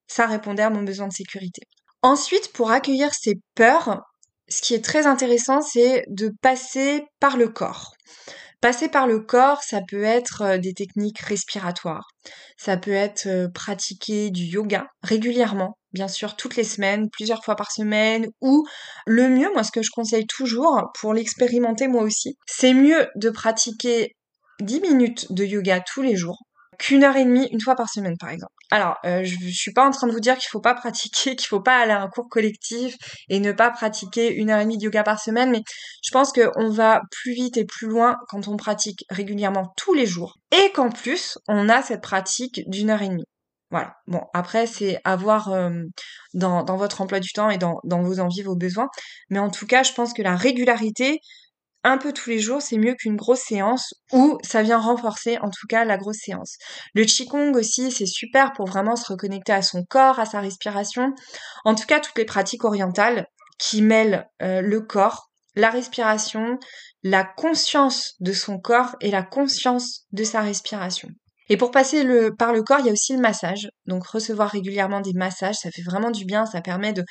ça 0.09 0.27
répondait 0.27 0.65
à 0.65 0.71
mon 0.71 0.83
besoin 0.83 1.07
de 1.07 1.13
sécurité. 1.13 1.63
Ensuite, 2.03 2.53
pour 2.53 2.73
accueillir 2.73 3.15
ces 3.15 3.37
peurs, 3.55 4.03
ce 4.49 4.63
qui 4.63 4.75
est 4.75 4.85
très 4.85 5.07
intéressant, 5.07 5.61
c'est 5.63 6.05
de 6.09 6.31
passer 6.43 7.05
par 7.21 7.37
le 7.37 7.49
corps. 7.49 7.93
Passer 8.61 8.89
par 8.89 9.09
le 9.09 9.19
corps, 9.19 9.61
ça 9.65 9.81
peut 9.87 10.05
être 10.05 10.43
euh, 10.43 10.59
des 10.59 10.73
techniques 10.73 11.19
respiratoires, 11.19 12.07
ça 12.57 12.77
peut 12.77 12.93
être 12.93 13.27
euh, 13.27 13.49
pratiquer 13.53 14.31
du 14.31 14.45
yoga 14.45 14.87
régulièrement, 15.03 15.77
bien 15.93 16.07
sûr 16.07 16.37
toutes 16.37 16.55
les 16.55 16.63
semaines, 16.63 17.11
plusieurs 17.11 17.43
fois 17.43 17.57
par 17.57 17.73
semaine, 17.73 18.29
ou 18.41 18.65
le 19.05 19.29
mieux, 19.29 19.53
moi 19.53 19.65
ce 19.65 19.73
que 19.73 19.83
je 19.83 19.91
conseille 19.91 20.27
toujours 20.29 20.93
pour 21.01 21.13
l'expérimenter 21.13 21.89
moi 21.89 22.03
aussi, 22.03 22.37
c'est 22.47 22.73
mieux 22.73 23.09
de 23.17 23.31
pratiquer 23.31 24.15
10 24.61 24.81
minutes 24.81 25.33
de 25.33 25.45
yoga 25.45 25.81
tous 25.81 26.03
les 26.03 26.15
jours 26.15 26.39
qu'une 26.83 27.05
heure 27.05 27.17
et 27.17 27.25
demie 27.25 27.49
une 27.53 27.61
fois 27.61 27.77
par 27.77 27.89
semaine 27.89 28.17
par 28.19 28.31
exemple. 28.31 28.53
Alors, 28.73 28.97
euh, 29.05 29.23
je, 29.23 29.37
suis 29.51 29.73
pas 29.73 29.87
en 29.87 29.93
train 29.93 30.09
de 30.09 30.13
vous 30.13 30.21
dire 30.21 30.37
qu'il 30.37 30.49
faut 30.51 30.61
pas 30.61 30.75
pratiquer, 30.75 31.37
qu'il 31.37 31.47
faut 31.47 31.61
pas 31.61 31.79
aller 31.79 31.93
à 31.93 32.03
un 32.03 32.09
cours 32.09 32.29
collectif 32.29 32.97
et 33.29 33.39
ne 33.39 33.53
pas 33.53 33.71
pratiquer 33.71 34.35
une 34.35 34.51
heure 34.51 34.59
et 34.59 34.65
demie 34.65 34.79
de 34.79 34.85
yoga 34.85 35.05
par 35.05 35.21
semaine, 35.21 35.51
mais 35.51 35.63
je 36.03 36.11
pense 36.11 36.33
qu'on 36.33 36.71
va 36.71 37.03
plus 37.11 37.35
vite 37.35 37.57
et 37.57 37.65
plus 37.65 37.87
loin 37.87 38.17
quand 38.29 38.49
on 38.49 38.57
pratique 38.57 39.05
régulièrement 39.11 39.73
tous 39.77 39.95
les 39.95 40.07
jours 40.07 40.35
et 40.51 40.73
qu'en 40.73 40.91
plus 40.91 41.39
on 41.47 41.69
a 41.69 41.83
cette 41.83 42.03
pratique 42.03 42.63
d'une 42.67 42.91
heure 42.91 43.03
et 43.03 43.09
demie. 43.09 43.27
Voilà. 43.71 43.95
Bon, 44.07 44.21
après, 44.35 44.67
c'est 44.67 45.01
avoir 45.03 45.51
euh, 45.51 45.71
dans, 46.35 46.63
dans, 46.63 46.77
votre 46.77 47.01
emploi 47.01 47.21
du 47.21 47.33
temps 47.33 47.49
et 47.49 47.57
dans, 47.57 47.81
dans 47.85 48.03
vos 48.03 48.21
envies, 48.21 48.43
vos 48.43 48.55
besoins. 48.55 48.89
Mais 49.31 49.39
en 49.39 49.49
tout 49.49 49.67
cas, 49.67 49.83
je 49.83 49.95
pense 49.95 50.13
que 50.13 50.21
la 50.21 50.37
régularité, 50.37 51.21
un 51.85 51.99
peu 51.99 52.13
tous 52.13 52.31
les 52.31 52.39
jours, 52.39 52.63
c'est 52.63 52.79
mieux 52.79 52.95
qu'une 52.95 53.17
grosse 53.17 53.41
séance 53.41 53.95
ou 54.13 54.39
ça 54.43 54.63
vient 54.63 54.79
renforcer 54.79 55.39
en 55.39 55.51
tout 55.51 55.67
cas 55.69 55.85
la 55.85 55.97
grosse 55.97 56.19
séance. 56.25 56.57
Le 56.95 57.05
Qigong 57.05 57.55
aussi, 57.57 57.91
c'est 57.91 58.07
super 58.07 58.53
pour 58.53 58.67
vraiment 58.67 58.97
se 58.97 59.11
reconnecter 59.11 59.53
à 59.53 59.63
son 59.63 59.85
corps, 59.85 60.21
à 60.21 60.27
sa 60.27 60.41
respiration. 60.41 61.13
En 61.65 61.75
tout 61.75 61.87
cas, 61.87 62.01
toutes 62.01 62.19
les 62.19 62.25
pratiques 62.25 62.65
orientales 62.65 63.27
qui 63.59 63.83
mêlent 63.83 64.29
euh, 64.43 64.61
le 64.61 64.81
corps, 64.81 65.31
la 65.55 65.71
respiration, 65.71 66.59
la 67.03 67.25
conscience 67.25 68.15
de 68.21 68.33
son 68.33 68.59
corps 68.59 68.97
et 69.01 69.11
la 69.11 69.23
conscience 69.23 70.07
de 70.13 70.25
sa 70.25 70.41
respiration. 70.41 71.09
Et 71.49 71.57
pour 71.57 71.71
passer 71.71 72.05
par 72.39 72.53
le 72.53 72.63
corps, 72.63 72.81
il 72.81 72.87
y 72.87 72.89
a 72.89 72.93
aussi 72.93 73.13
le 73.13 73.21
massage. 73.21 73.69
Donc 73.87 74.07
recevoir 74.07 74.51
régulièrement 74.51 75.01
des 75.01 75.13
massages, 75.13 75.57
ça 75.57 75.71
fait 75.71 75.83
vraiment 75.83 76.11
du 76.11 76.25
bien, 76.25 76.47
ça 76.47 76.61
permet 76.61 76.93
de 76.93 77.05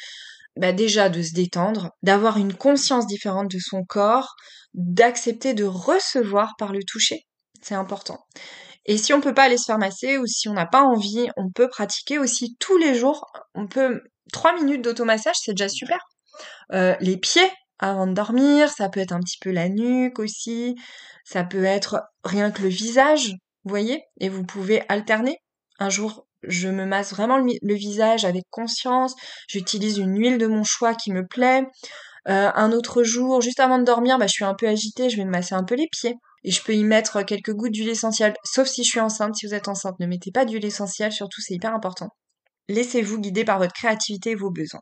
bah 0.58 0.74
déjà 0.74 1.10
de 1.10 1.22
se 1.22 1.34
détendre, 1.34 1.92
d'avoir 2.04 2.38
une 2.38 2.54
conscience 2.54 3.08
différente 3.08 3.50
de 3.50 3.60
son 3.60 3.84
corps, 3.84 4.36
d'accepter 4.74 5.54
de 5.54 5.64
recevoir 5.64 6.56
par 6.58 6.74
le 6.74 6.84
toucher. 6.84 7.26
C'est 7.62 7.76
important. 7.76 8.26
Et 8.86 8.98
si 8.98 9.14
on 9.14 9.22
peut 9.22 9.34
pas 9.34 9.44
aller 9.44 9.58
se 9.58 9.66
faire 9.66 9.78
masser 9.78 10.18
ou 10.18 10.26
si 10.26 10.50
on 10.50 10.54
n'a 10.54 10.66
pas 10.66 10.82
envie, 10.82 11.28
on 11.38 11.52
peut 11.52 11.70
pratiquer 11.70 12.18
aussi 12.18 12.56
tous 12.60 12.78
les 12.78 12.96
jours. 12.96 13.26
On 13.54 13.68
peut 13.68 14.02
trois 14.34 14.56
minutes 14.56 14.84
d'automassage, 14.84 15.36
c'est 15.40 15.54
déjà 15.54 15.70
super. 15.70 16.00
Euh, 16.74 16.96
les 17.00 17.18
pieds 17.18 17.50
avant 17.80 18.08
de 18.08 18.14
dormir, 18.14 18.70
ça 18.70 18.90
peut 18.90 19.00
être 19.00 19.12
un 19.12 19.20
petit 19.20 19.38
peu 19.40 19.52
la 19.52 19.70
nuque 19.70 20.20
aussi, 20.20 20.76
ça 21.26 21.44
peut 21.44 21.64
être 21.64 22.04
rien 22.24 22.52
que 22.52 22.62
le 22.62 22.70
visage, 22.70 23.32
vous 23.64 23.70
voyez, 23.70 24.04
et 24.20 24.30
vous 24.30 24.44
pouvez 24.44 24.84
alterner. 24.88 25.38
Un 25.80 25.90
jour, 25.90 26.28
je 26.44 26.70
me 26.70 26.86
masse 26.86 27.12
vraiment 27.14 27.38
le, 27.38 27.74
visage 27.74 28.26
avec 28.26 28.44
conscience, 28.50 29.16
j'utilise 29.48 29.98
une 29.98 30.18
huile 30.18 30.38
de 30.38 30.48
mon 30.48 30.64
choix 30.64 30.94
qui 30.94 31.12
me 31.12 31.26
plaît. 31.26 31.64
Euh, 32.28 32.52
un 32.54 32.72
autre 32.72 33.04
jour, 33.04 33.42
juste 33.42 33.60
avant 33.60 33.80
de 33.80 33.84
dormir, 33.84 34.18
bah, 34.18 34.28
je 34.28 34.34
suis 34.34 34.46
un 34.46 34.54
peu 34.54 34.68
agitée, 34.68 35.10
je 35.10 35.18
vais 35.18 35.26
me 35.26 35.32
masser 35.32 35.56
un 35.56 35.64
peu 35.64 35.76
les 35.76 35.88
pieds. 35.88 36.16
Et 36.44 36.52
je 36.52 36.64
peux 36.64 36.74
y 36.74 36.84
mettre 36.84 37.22
quelques 37.24 37.54
gouttes 37.54 37.72
d'huile 37.72 37.90
essentielle, 37.90 38.34
sauf 38.44 38.68
si 38.68 38.84
je 38.84 38.90
suis 38.90 39.00
enceinte. 39.00 39.36
Si 39.36 39.46
vous 39.46 39.54
êtes 39.54 39.68
enceinte, 39.68 40.00
ne 40.00 40.08
mettez 40.08 40.32
pas 40.32 40.46
d'huile 40.46 40.66
essentielle, 40.66 41.12
surtout 41.12 41.42
c'est 41.42 41.54
hyper 41.54 41.74
important. 41.74 42.10
Laissez-vous 42.68 43.20
guider 43.20 43.44
par 43.44 43.60
votre 43.60 43.74
créativité 43.74 44.32
et 44.32 44.36
vos 44.36 44.50
besoins. 44.50 44.82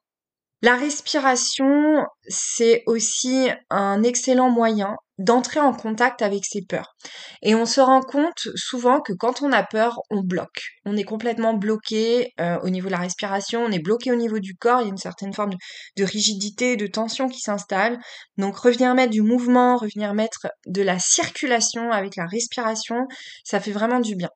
La 0.61 0.75
respiration, 0.75 2.05
c'est 2.27 2.83
aussi 2.85 3.47
un 3.69 4.03
excellent 4.03 4.49
moyen 4.49 4.97
d'entrer 5.17 5.61
en 5.61 5.73
contact 5.73 6.21
avec 6.21 6.43
ses 6.45 6.61
peurs. 6.61 6.95
Et 7.41 7.55
on 7.55 7.65
se 7.65 7.79
rend 7.79 8.01
compte 8.01 8.49
souvent 8.55 8.99
que 8.99 9.13
quand 9.13 9.41
on 9.41 9.53
a 9.53 9.63
peur, 9.63 9.99
on 10.09 10.21
bloque. 10.21 10.63
On 10.85 10.97
est 10.97 11.05
complètement 11.05 11.53
bloqué 11.53 12.33
euh, 12.41 12.57
au 12.61 12.69
niveau 12.69 12.87
de 12.87 12.93
la 12.93 12.99
respiration, 12.99 13.63
on 13.63 13.71
est 13.71 13.83
bloqué 13.83 14.11
au 14.11 14.15
niveau 14.15 14.39
du 14.39 14.55
corps, 14.55 14.81
il 14.81 14.85
y 14.85 14.87
a 14.87 14.91
une 14.91 14.97
certaine 14.97 15.33
forme 15.33 15.51
de, 15.51 15.57
de 15.97 16.03
rigidité, 16.03 16.75
de 16.75 16.87
tension 16.87 17.29
qui 17.29 17.39
s'installe. 17.39 17.97
Donc 18.37 18.57
revenir 18.57 18.93
mettre 18.95 19.11
du 19.11 19.21
mouvement, 19.21 19.77
revenir 19.77 20.13
mettre 20.13 20.47
de 20.65 20.81
la 20.81 20.99
circulation 20.99 21.91
avec 21.91 22.17
la 22.17 22.25
respiration, 22.25 23.07
ça 23.45 23.61
fait 23.61 23.71
vraiment 23.71 24.01
du 24.01 24.15
bien. 24.15 24.29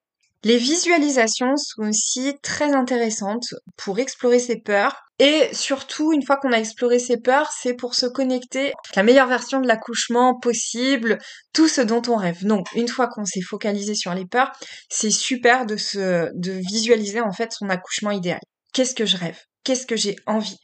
Les 0.46 0.58
visualisations 0.58 1.56
sont 1.56 1.84
aussi 1.84 2.34
très 2.42 2.74
intéressantes 2.74 3.54
pour 3.78 4.00
explorer 4.00 4.40
ses 4.40 4.60
peurs. 4.60 4.94
Et 5.26 5.48
surtout, 5.54 6.12
une 6.12 6.22
fois 6.22 6.36
qu'on 6.36 6.52
a 6.52 6.58
exploré 6.58 7.00
ses 7.00 7.16
peurs, 7.16 7.50
c'est 7.58 7.76
pour 7.76 7.96
se 7.96 8.06
connecter 8.06 8.72
à 8.72 8.98
la 8.98 9.04
meilleure 9.04 9.30
version 9.30 9.62
de 9.62 9.68
l'accouchement 9.68 10.38
possible, 10.38 11.18
tout 11.54 11.70
ce 11.70 11.80
dont 11.80 12.02
on 12.10 12.18
rêve. 12.18 12.46
Donc, 12.46 12.68
une 12.76 12.90
fois 12.90 13.08
qu'on 13.08 13.24
s'est 13.24 13.40
focalisé 13.40 13.96
sur 13.96 14.14
les 14.14 14.26
peurs, 14.26 14.52
c'est 14.90 15.12
super 15.12 15.66
de 15.66 15.78
se, 15.78 16.30
de 16.34 16.52
visualiser 16.70 17.22
en 17.22 17.32
fait 17.32 17.54
son 17.54 17.70
accouchement 17.70 18.12
idéal. 18.12 18.42
Qu'est-ce 18.74 18.96
que 18.96 19.06
je 19.06 19.16
rêve? 19.16 19.40
Qu'est-ce 19.64 19.88
que 19.88 19.96
j'ai 19.96 20.18
envie? 20.26 20.58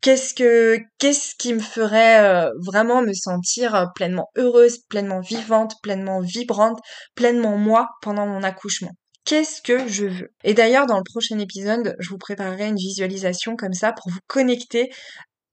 qu'est-ce 0.00 0.32
que 0.32 0.78
qu'est-ce 0.98 1.34
qui 1.34 1.52
me 1.52 1.60
ferait 1.60 2.20
euh, 2.24 2.48
vraiment 2.64 3.02
me 3.02 3.12
sentir 3.12 3.74
euh, 3.74 3.84
pleinement 3.94 4.28
heureuse, 4.36 4.78
pleinement 4.88 5.20
vivante, 5.20 5.74
pleinement 5.82 6.20
vibrante, 6.20 6.78
pleinement 7.14 7.58
moi 7.58 7.88
pendant 8.00 8.26
mon 8.26 8.42
accouchement? 8.42 8.92
Qu'est-ce 9.28 9.60
que 9.60 9.86
je 9.86 10.06
veux. 10.06 10.32
Et 10.42 10.54
d'ailleurs, 10.54 10.86
dans 10.86 10.96
le 10.96 11.04
prochain 11.04 11.38
épisode, 11.38 11.94
je 11.98 12.08
vous 12.08 12.16
préparerai 12.16 12.66
une 12.66 12.76
visualisation 12.76 13.56
comme 13.56 13.74
ça 13.74 13.92
pour 13.92 14.10
vous 14.10 14.20
connecter 14.26 14.90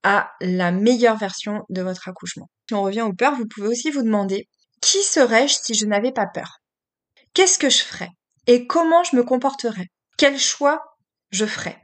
à 0.03 0.31
la 0.39 0.71
meilleure 0.71 1.17
version 1.17 1.63
de 1.67 1.81
votre 1.81 2.07
accouchement. 2.07 2.49
Si 2.69 2.73
on 2.73 2.81
revient 2.81 3.01
aux 3.01 3.11
peurs, 3.11 3.35
vous 3.35 3.47
pouvez 3.47 3.67
aussi 3.67 3.91
vous 3.91 4.01
demander 4.01 4.47
qui 4.79 5.03
serais-je 5.03 5.55
si 5.61 5.73
je 5.73 5.85
n'avais 5.85 6.13
pas 6.13 6.25
peur? 6.25 6.59
Qu'est-ce 7.33 7.59
que 7.59 7.69
je 7.69 7.83
ferais? 7.83 8.11
Et 8.47 8.65
comment 8.65 9.03
je 9.03 9.17
me 9.17 9.23
comporterais? 9.23 9.87
Quel 10.17 10.39
choix 10.39 10.81
je 11.31 11.45
ferais? 11.45 11.77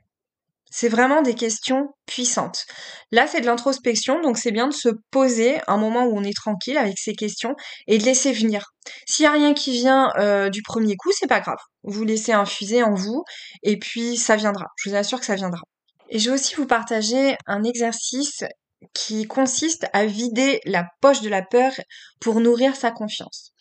C'est 0.71 0.88
vraiment 0.88 1.21
des 1.21 1.36
questions 1.36 1.89
puissantes. 2.05 2.63
Là, 3.12 3.27
c'est 3.27 3.41
de 3.41 3.45
l'introspection, 3.45 4.21
donc 4.21 4.38
c'est 4.38 4.53
bien 4.53 4.69
de 4.69 4.74
se 4.74 4.88
poser 5.10 5.60
un 5.67 5.75
moment 5.75 6.05
où 6.05 6.17
on 6.17 6.24
est 6.24 6.38
tranquille 6.38 6.77
avec 6.77 6.98
ces 6.98 7.15
questions 7.15 7.55
et 7.88 7.98
de 7.98 8.05
laisser 8.05 8.31
venir. 8.31 8.67
S'il 9.05 9.24
y 9.24 9.27
a 9.27 9.33
rien 9.33 9.53
qui 9.53 9.71
vient 9.71 10.10
euh, 10.17 10.50
du 10.50 10.62
premier 10.62 10.95
coup, 10.95 11.12
c'est 11.12 11.27
pas 11.27 11.41
grave. 11.41 11.57
Vous 11.84 12.04
laissez 12.04 12.32
infuser 12.32 12.84
en 12.84 12.94
vous 12.94 13.24
et 13.64 13.78
puis 13.78 14.18
ça 14.18 14.36
viendra. 14.36 14.68
Je 14.78 14.90
vous 14.90 14.96
assure 14.96 15.20
que 15.20 15.26
ça 15.26 15.36
viendra. 15.36 15.62
Et 16.10 16.20
je 16.20 16.30
vais 16.30 16.36
aussi 16.36 16.56
vous 16.56 16.68
partager 16.68 17.36
un 17.48 17.64
exercice 17.64 18.44
qui 18.94 19.26
consiste 19.26 19.86
à 19.94 20.06
vider 20.06 20.60
la 20.66 20.86
poche 21.02 21.22
de 21.22 21.30
la 21.30 21.42
peur 21.42 21.72
pour 22.20 22.42
nourrir 22.42 22.76
sa 22.76 22.92
confiance. 22.92 23.54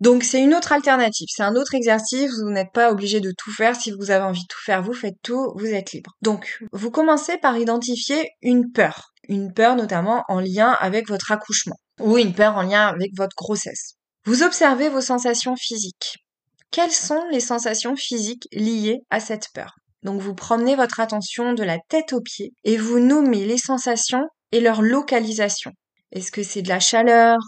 Donc 0.00 0.24
c'est 0.24 0.40
une 0.40 0.54
autre 0.54 0.72
alternative, 0.72 1.28
c'est 1.30 1.42
un 1.42 1.56
autre 1.56 1.74
exercice, 1.74 2.30
vous 2.40 2.50
n'êtes 2.50 2.72
pas 2.72 2.90
obligé 2.90 3.20
de 3.20 3.34
tout 3.36 3.52
faire, 3.52 3.76
si 3.76 3.90
vous 3.90 4.10
avez 4.10 4.24
envie 4.24 4.40
de 4.40 4.46
tout 4.48 4.62
faire, 4.64 4.82
vous 4.82 4.94
faites 4.94 5.18
tout, 5.22 5.52
vous 5.56 5.66
êtes 5.66 5.92
libre. 5.92 6.12
Donc 6.22 6.64
vous 6.72 6.90
commencez 6.90 7.36
par 7.36 7.58
identifier 7.58 8.30
une 8.40 8.72
peur, 8.72 9.12
une 9.28 9.52
peur 9.52 9.76
notamment 9.76 10.24
en 10.28 10.40
lien 10.40 10.70
avec 10.80 11.06
votre 11.06 11.32
accouchement 11.32 11.76
ou 12.00 12.16
une 12.16 12.32
peur 12.32 12.56
en 12.56 12.62
lien 12.62 12.86
avec 12.86 13.10
votre 13.14 13.36
grossesse. 13.36 13.96
Vous 14.24 14.42
observez 14.42 14.88
vos 14.88 15.02
sensations 15.02 15.54
physiques. 15.56 16.16
Quelles 16.70 16.92
sont 16.92 17.26
les 17.32 17.40
sensations 17.40 17.96
physiques 17.96 18.46
liées 18.52 19.00
à 19.10 19.18
cette 19.18 19.48
peur? 19.52 19.74
Donc 20.04 20.20
vous 20.20 20.34
promenez 20.34 20.76
votre 20.76 21.00
attention 21.00 21.52
de 21.52 21.64
la 21.64 21.78
tête 21.88 22.12
aux 22.12 22.20
pieds 22.20 22.54
et 22.62 22.76
vous 22.76 23.00
nommez 23.00 23.44
les 23.44 23.58
sensations 23.58 24.28
et 24.52 24.60
leur 24.60 24.80
localisation. 24.80 25.72
Est-ce 26.12 26.30
que 26.30 26.44
c'est 26.44 26.62
de 26.62 26.68
la 26.68 26.78
chaleur, 26.78 27.38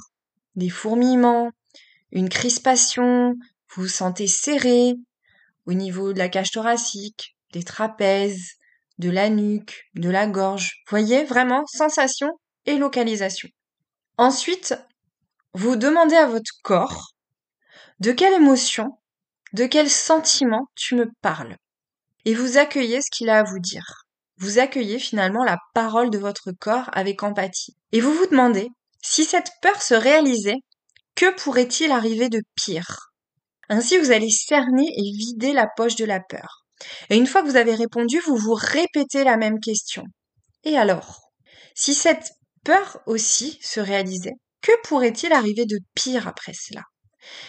des 0.57 0.69
fourmillements, 0.69 1.51
une 2.11 2.29
crispation, 2.29 3.35
vous 3.71 3.83
vous 3.83 3.89
sentez 3.89 4.27
serré 4.27 4.95
au 5.67 5.73
niveau 5.73 6.13
de 6.13 6.19
la 6.19 6.29
cage 6.29 6.51
thoracique, 6.51 7.37
des 7.53 7.63
trapèzes, 7.63 8.55
de 8.99 9.09
la 9.09 9.31
nuque, 9.31 9.85
de 9.95 10.11
la 10.11 10.27
gorge? 10.27 10.83
Voyez 10.89 11.25
vraiment 11.25 11.65
sensation 11.67 12.29
et 12.67 12.77
localisation. 12.77 13.49
Ensuite, 14.19 14.75
vous 15.55 15.77
demandez 15.77 16.17
à 16.17 16.27
votre 16.27 16.51
corps 16.63 17.13
de 18.01 18.11
quelle 18.11 18.35
émotion, 18.35 18.99
de 19.53 19.67
quel 19.67 19.91
sentiment 19.91 20.67
tu 20.75 20.95
me 20.95 21.11
parles? 21.21 21.57
Et 22.25 22.35
vous 22.35 22.59
accueillez 22.59 23.03
ce 23.03 23.11
qu'il 23.11 23.31
a 23.31 23.41
à 23.41 23.43
vous 23.43 23.59
dire. 23.59 24.05
Vous 24.39 24.59
accueillez 24.59 24.99
finalement 24.99 25.45
la 25.45 25.59
parole 25.75 26.11
de 26.11 26.19
votre 26.19 26.53
corps 26.53 26.89
avec 26.93 27.23
empathie. 27.23 27.77
Et 27.93 28.01
vous 28.01 28.13
vous 28.13 28.27
demandez 28.27 28.69
si 29.03 29.25
cette 29.25 29.51
peur 29.61 29.83
se 29.83 29.95
réalisait, 29.95 30.59
que 31.15 31.35
pourrait-il 31.35 31.91
arriver 31.93 32.29
de 32.29 32.43
pire? 32.55 33.13
Ainsi, 33.69 33.99
vous 33.99 34.11
allez 34.11 34.31
cerner 34.31 34.87
et 34.97 35.17
vider 35.17 35.53
la 35.53 35.67
poche 35.77 35.97
de 35.97 36.05
la 36.05 36.21
peur. 36.21 36.65
Et 37.11 37.17
une 37.17 37.27
fois 37.27 37.43
que 37.43 37.49
vous 37.49 37.57
avez 37.57 37.75
répondu, 37.75 38.21
vous 38.21 38.37
vous 38.37 38.55
répétez 38.55 39.25
la 39.25 39.37
même 39.37 39.61
question. 39.61 40.05
Et 40.65 40.77
alors? 40.77 41.21
Si 41.75 41.95
cette 41.95 42.33
peur 42.65 43.01
aussi 43.07 43.59
se 43.63 43.81
réalisait, 43.81 44.35
que 44.61 44.73
pourrait-il 44.85 45.33
arriver 45.33 45.67
de 45.67 45.79
pire 45.95 46.29
après 46.29 46.53
cela? 46.55 46.83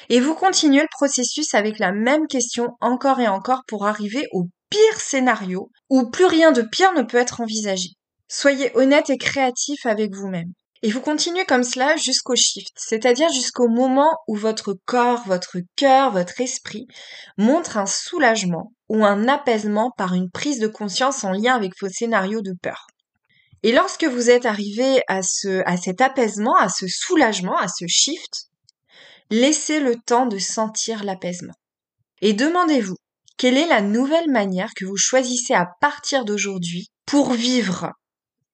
Et 0.09 0.19
vous 0.19 0.35
continuez 0.35 0.81
le 0.81 0.87
processus 0.91 1.53
avec 1.53 1.79
la 1.79 1.91
même 1.91 2.27
question 2.27 2.69
encore 2.81 3.19
et 3.19 3.27
encore 3.27 3.63
pour 3.67 3.85
arriver 3.85 4.27
au 4.31 4.47
pire 4.69 4.99
scénario 4.99 5.69
où 5.89 6.09
plus 6.09 6.25
rien 6.25 6.51
de 6.51 6.61
pire 6.61 6.93
ne 6.93 7.03
peut 7.03 7.17
être 7.17 7.41
envisagé. 7.41 7.89
Soyez 8.27 8.75
honnête 8.75 9.09
et 9.09 9.17
créatif 9.17 9.85
avec 9.85 10.15
vous-même. 10.15 10.53
Et 10.85 10.91
vous 10.91 10.99
continuez 10.99 11.45
comme 11.45 11.63
cela 11.63 11.95
jusqu'au 11.95 12.35
shift, 12.35 12.73
c'est-à-dire 12.75 13.31
jusqu'au 13.31 13.69
moment 13.69 14.17
où 14.27 14.35
votre 14.35 14.75
corps, 14.85 15.23
votre 15.25 15.59
cœur, 15.77 16.11
votre 16.11 16.41
esprit 16.41 16.87
montre 17.37 17.77
un 17.77 17.85
soulagement 17.85 18.73
ou 18.89 19.05
un 19.05 19.29
apaisement 19.29 19.91
par 19.97 20.13
une 20.13 20.29
prise 20.29 20.59
de 20.59 20.67
conscience 20.67 21.23
en 21.23 21.31
lien 21.31 21.55
avec 21.55 21.71
vos 21.79 21.87
scénarios 21.87 22.41
de 22.41 22.53
peur. 22.61 22.87
Et 23.63 23.71
lorsque 23.71 24.03
vous 24.03 24.29
êtes 24.29 24.45
arrivé 24.45 25.01
à, 25.07 25.23
ce, 25.23 25.61
à 25.65 25.77
cet 25.77 26.01
apaisement, 26.01 26.57
à 26.57 26.67
ce 26.67 26.85
soulagement, 26.89 27.57
à 27.57 27.69
ce 27.69 27.85
shift, 27.87 28.49
laissez 29.33 29.79
le 29.79 29.95
temps 29.95 30.27
de 30.27 30.37
sentir 30.37 31.03
l'apaisement. 31.03 31.55
Et 32.21 32.33
demandez-vous, 32.33 32.95
quelle 33.35 33.57
est 33.57 33.65
la 33.65 33.81
nouvelle 33.81 34.29
manière 34.29 34.73
que 34.75 34.85
vous 34.85 34.95
choisissez 34.95 35.55
à 35.55 35.67
partir 35.81 36.23
d'aujourd'hui 36.23 36.91
pour 37.07 37.33
vivre 37.33 37.91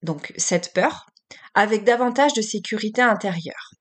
donc 0.01 0.33
cette 0.38 0.74
peur, 0.74 1.07
avec 1.53 1.83
davantage 1.83 2.33
de 2.33 2.41
sécurité 2.41 3.01
intérieure? 3.01 3.71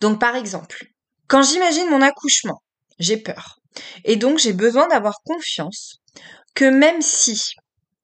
Donc 0.00 0.20
par 0.20 0.36
exemple, 0.36 0.84
quand 1.28 1.42
j'imagine 1.42 1.88
mon 1.88 2.02
accouchement, 2.02 2.62
j'ai 2.98 3.16
peur. 3.16 3.58
Et 4.04 4.16
donc 4.16 4.38
j'ai 4.38 4.52
besoin 4.52 4.86
d'avoir 4.88 5.20
confiance 5.24 6.02
que 6.54 6.66
même 6.66 7.00
si, 7.00 7.54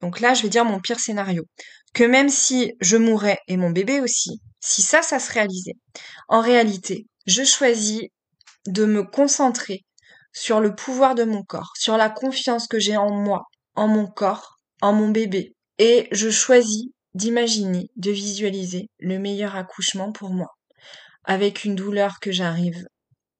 donc 0.00 0.20
là 0.20 0.32
je 0.32 0.42
vais 0.42 0.48
dire 0.48 0.64
mon 0.64 0.80
pire 0.80 0.98
scénario, 0.98 1.44
que 1.92 2.04
même 2.04 2.30
si 2.30 2.72
je 2.80 2.96
mourrais 2.96 3.38
et 3.48 3.58
mon 3.58 3.70
bébé 3.70 4.00
aussi, 4.00 4.40
si 4.60 4.80
ça, 4.80 5.02
ça 5.02 5.18
se 5.18 5.30
réalisait, 5.30 5.76
en 6.28 6.40
réalité, 6.40 7.06
je 7.26 7.44
choisis 7.44 8.00
de 8.66 8.84
me 8.84 9.02
concentrer 9.02 9.82
sur 10.32 10.60
le 10.60 10.74
pouvoir 10.74 11.14
de 11.14 11.24
mon 11.24 11.42
corps, 11.42 11.72
sur 11.76 11.96
la 11.96 12.08
confiance 12.08 12.66
que 12.66 12.78
j'ai 12.78 12.96
en 12.96 13.10
moi, 13.10 13.44
en 13.74 13.88
mon 13.88 14.06
corps, 14.06 14.58
en 14.80 14.92
mon 14.92 15.08
bébé. 15.08 15.54
Et 15.78 16.08
je 16.12 16.30
choisis 16.30 16.86
d'imaginer, 17.14 17.88
de 17.96 18.10
visualiser 18.10 18.88
le 18.98 19.18
meilleur 19.18 19.56
accouchement 19.56 20.12
pour 20.12 20.30
moi, 20.30 20.48
avec 21.24 21.64
une 21.64 21.74
douleur 21.74 22.20
que 22.20 22.32
j'arrive 22.32 22.86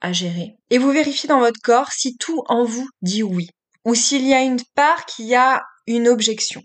à 0.01 0.13
gérer. 0.13 0.57
Et 0.71 0.79
vous 0.79 0.91
vérifiez 0.91 1.29
dans 1.29 1.41
votre 1.41 1.61
corps 1.63 1.93
si 1.93 2.17
tout 2.17 2.43
en 2.49 2.65
vous 2.65 2.89
dit 3.03 3.23
oui, 3.23 3.49
ou 3.85 3.95
s'il 3.95 4.27
y 4.27 4.35
a 4.35 4.43
une 4.43 4.63
part 4.75 5.07
qui 5.07 5.35
a 5.35 5.63
une 5.87 6.09
objection. 6.09 6.63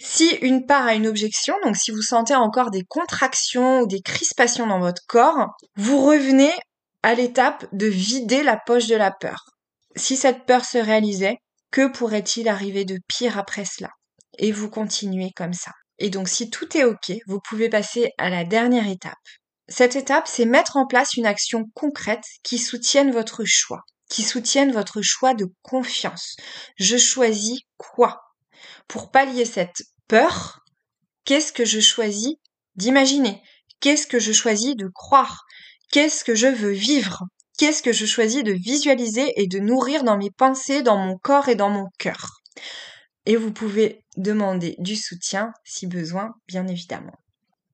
Si 0.00 0.28
une 0.42 0.64
part 0.64 0.86
a 0.86 0.94
une 0.94 1.08
objection, 1.08 1.54
donc 1.64 1.76
si 1.76 1.90
vous 1.90 2.02
sentez 2.02 2.34
encore 2.34 2.70
des 2.70 2.84
contractions 2.84 3.80
ou 3.80 3.86
des 3.86 4.00
crispations 4.00 4.66
dans 4.66 4.78
votre 4.78 5.02
corps, 5.08 5.48
vous 5.76 6.00
revenez 6.00 6.52
à 7.08 7.14
l'étape 7.14 7.64
de 7.72 7.86
vider 7.86 8.42
la 8.42 8.58
poche 8.58 8.86
de 8.86 8.94
la 8.94 9.10
peur. 9.10 9.46
Si 9.96 10.14
cette 10.14 10.44
peur 10.44 10.66
se 10.66 10.76
réalisait, 10.76 11.38
que 11.70 11.90
pourrait-il 11.90 12.48
arriver 12.48 12.84
de 12.84 12.98
pire 13.08 13.38
après 13.38 13.64
cela? 13.64 13.88
Et 14.36 14.52
vous 14.52 14.68
continuez 14.68 15.30
comme 15.34 15.54
ça. 15.54 15.70
Et 15.98 16.10
donc 16.10 16.28
si 16.28 16.50
tout 16.50 16.76
est 16.76 16.84
OK, 16.84 17.10
vous 17.26 17.40
pouvez 17.48 17.70
passer 17.70 18.10
à 18.18 18.28
la 18.28 18.44
dernière 18.44 18.86
étape. 18.86 19.14
Cette 19.68 19.96
étape, 19.96 20.28
c'est 20.28 20.44
mettre 20.44 20.76
en 20.76 20.86
place 20.86 21.14
une 21.14 21.24
action 21.24 21.64
concrète 21.72 22.24
qui 22.42 22.58
soutienne 22.58 23.10
votre 23.10 23.42
choix, 23.46 23.80
qui 24.10 24.22
soutienne 24.22 24.70
votre 24.70 25.00
choix 25.00 25.32
de 25.32 25.46
confiance. 25.62 26.36
Je 26.76 26.98
choisis 26.98 27.60
quoi? 27.78 28.20
Pour 28.86 29.10
pallier 29.10 29.46
cette 29.46 29.80
peur, 30.08 30.60
qu'est-ce 31.24 31.54
que 31.54 31.64
je 31.64 31.80
choisis 31.80 32.34
d'imaginer? 32.74 33.42
Qu'est-ce 33.80 34.06
que 34.06 34.18
je 34.18 34.32
choisis 34.32 34.76
de 34.76 34.88
croire? 34.94 35.46
Qu'est-ce 35.90 36.22
que 36.22 36.34
je 36.34 36.48
veux 36.48 36.72
vivre? 36.72 37.24
Qu'est-ce 37.56 37.82
que 37.82 37.92
je 37.92 38.04
choisis 38.04 38.44
de 38.44 38.52
visualiser 38.52 39.32
et 39.40 39.46
de 39.46 39.58
nourrir 39.58 40.04
dans 40.04 40.18
mes 40.18 40.30
pensées, 40.30 40.82
dans 40.82 40.98
mon 40.98 41.16
corps 41.16 41.48
et 41.48 41.54
dans 41.54 41.70
mon 41.70 41.86
cœur? 41.98 42.42
Et 43.24 43.36
vous 43.36 43.52
pouvez 43.52 44.04
demander 44.16 44.76
du 44.78 44.96
soutien 44.96 45.52
si 45.64 45.86
besoin, 45.86 46.34
bien 46.46 46.66
évidemment. 46.66 47.18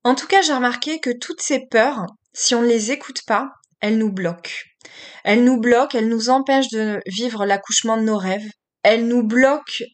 En 0.04 0.14
tout 0.14 0.28
cas, 0.28 0.42
j'ai 0.42 0.52
remarqué 0.52 1.00
que 1.00 1.11
toutes 1.11 1.42
ces 1.42 1.66
peurs, 1.66 2.06
si 2.33 2.54
on 2.54 2.62
ne 2.62 2.68
les 2.68 2.92
écoute 2.92 3.23
pas, 3.26 3.50
elles 3.80 3.99
nous 3.99 4.12
bloquent. 4.12 4.62
Elles 5.25 5.42
nous 5.42 5.59
bloquent, 5.59 5.99
elles 5.99 6.09
nous 6.09 6.30
empêchent 6.30 6.71
de 6.71 7.00
vivre 7.06 7.44
l'accouchement 7.47 7.97
de 7.97 8.02
nos 8.02 8.18
rêves. 8.18 8.49
Elles 8.85 9.09
nous 9.09 9.23
bloquent 9.23 9.85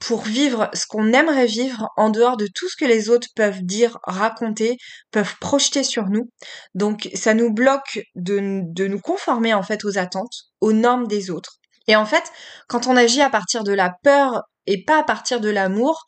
pour 0.00 0.22
vivre 0.22 0.70
ce 0.72 0.86
qu'on 0.86 1.12
aimerait 1.12 1.46
vivre 1.46 1.88
en 1.96 2.08
dehors 2.08 2.36
de 2.36 2.48
tout 2.52 2.68
ce 2.68 2.76
que 2.76 2.86
les 2.86 3.10
autres 3.10 3.28
peuvent 3.36 3.62
dire, 3.62 3.98
raconter, 4.04 4.78
peuvent 5.12 5.36
projeter 5.40 5.84
sur 5.84 6.06
nous. 6.08 6.30
Donc 6.74 7.08
ça 7.14 7.34
nous 7.34 7.52
bloque 7.52 8.00
de, 8.14 8.62
de 8.64 8.86
nous 8.86 9.00
conformer 9.00 9.54
en 9.54 9.62
fait 9.62 9.84
aux 9.84 9.98
attentes, 9.98 10.46
aux 10.60 10.72
normes 10.72 11.06
des 11.06 11.30
autres. 11.30 11.58
Et 11.86 11.96
en 11.96 12.06
fait, 12.06 12.24
quand 12.66 12.86
on 12.86 12.96
agit 12.96 13.20
à 13.20 13.30
partir 13.30 13.62
de 13.62 13.72
la 13.72 13.92
peur 14.02 14.42
et 14.66 14.84
pas 14.84 14.98
à 14.98 15.02
partir 15.02 15.40
de 15.40 15.50
l'amour, 15.50 16.04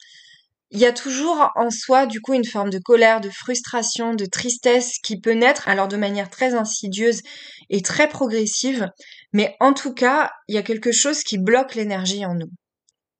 il 0.71 0.81
y 0.81 0.87
a 0.87 0.93
toujours 0.93 1.51
en 1.55 1.69
soi 1.69 2.07
du 2.07 2.23
coup 2.23 2.33
une 2.33 2.47
forme 2.47 2.71
de 2.71 2.79
colère, 2.79 3.21
de 3.21 3.29
frustration, 3.29 4.15
de 4.15 4.25
tristesse 4.25 4.97
qui 5.05 5.21
peut 5.21 5.33
naître 5.33 5.69
alors 5.69 5.87
de 5.87 5.99
manière 5.99 6.31
très 6.31 6.55
insidieuse 6.55 7.21
et 7.69 7.83
très 7.83 8.09
progressive, 8.09 8.89
mais 9.35 9.55
en 9.61 9.75
tout 9.75 9.93
cas, 9.93 10.31
il 10.49 10.55
y 10.55 10.59
a 10.59 10.63
quelque 10.63 10.93
chose 10.93 11.23
qui 11.25 11.37
bloque 11.37 11.75
l'énergie 11.75 12.25
en 12.25 12.35
nous. 12.35 12.49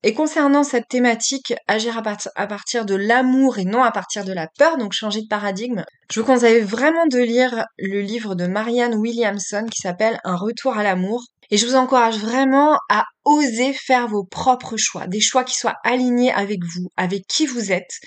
Et 0.04 0.14
concernant 0.14 0.64
cette 0.64 0.88
thématique, 0.88 1.54
agir 1.68 1.97
à, 1.97 2.47
partir 2.47 2.85
de 2.85 2.97
l'amour 2.97 3.59
et 3.59 3.64
non 3.64 3.85
à 3.85 3.92
partir 3.92 4.25
de 4.25 4.32
la 4.32 4.49
peur, 4.59 4.76
donc 4.76 4.92
changer 4.92 5.23
de 5.23 5.28
paradigme, 5.28 5.85
je 6.11 6.21
vous 6.21 6.26
conseille 6.26 6.61
vraiment 6.61 7.06
de 7.06 7.18
lire 7.18 7.64
le 7.78 8.00
livre 8.00 8.35
de 8.35 8.49
Marianne 8.49 8.97
Williamson 8.97 9.64
qui 9.71 9.80
s'appelle 9.80 10.18
Un 10.25 10.35
retour 10.35 10.76
à 10.76 10.82
l'amour. 10.82 11.23
Et 11.50 11.56
je 11.56 11.66
vous 11.66 11.76
encourage 11.76 12.18
vraiment 12.18 12.78
à 12.88 13.04
oser 13.25 13.73
faire 13.75 14.09
vos 14.09 14.25
propres 14.25 14.76
choix, 14.76 15.06
des 15.06 15.21
choix 15.21 15.44
qui 15.44 15.54
soient 15.54 15.76
alignés 15.85 16.32
avec 16.32 16.64
vous, 16.64 16.88
avec 16.97 17.23
qui 17.28 17.47
vous 17.47 17.71
êtes. 17.71 18.00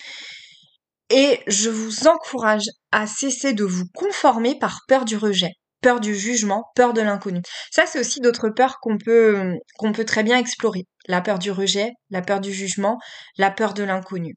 Et 1.10 1.40
je 1.48 1.70
vous 1.70 2.08
encourage 2.08 2.66
à 2.92 3.08
cesser 3.08 3.54
de 3.54 3.64
vous 3.64 3.86
conformer 3.94 4.58
par 4.58 4.82
peur 4.88 5.06
du 5.06 5.16
rejet 5.16 5.52
peur 5.86 6.00
du 6.00 6.16
jugement, 6.16 6.72
peur 6.74 6.94
de 6.94 7.02
l'inconnu. 7.02 7.44
Ça, 7.70 7.86
c'est 7.86 8.00
aussi 8.00 8.20
d'autres 8.20 8.50
peurs 8.50 8.80
qu'on 8.82 8.98
peut, 8.98 9.54
qu'on 9.78 9.92
peut 9.92 10.04
très 10.04 10.24
bien 10.24 10.40
explorer. 10.40 10.88
La 11.08 11.22
peur 11.22 11.38
du 11.38 11.52
rejet, 11.52 11.92
la 12.10 12.24
peur 12.24 12.40
du 12.40 12.52
jugement, 12.52 12.98
la 13.38 13.52
peur 13.52 13.76
de 13.76 13.84
l'inconnu. 13.84 14.34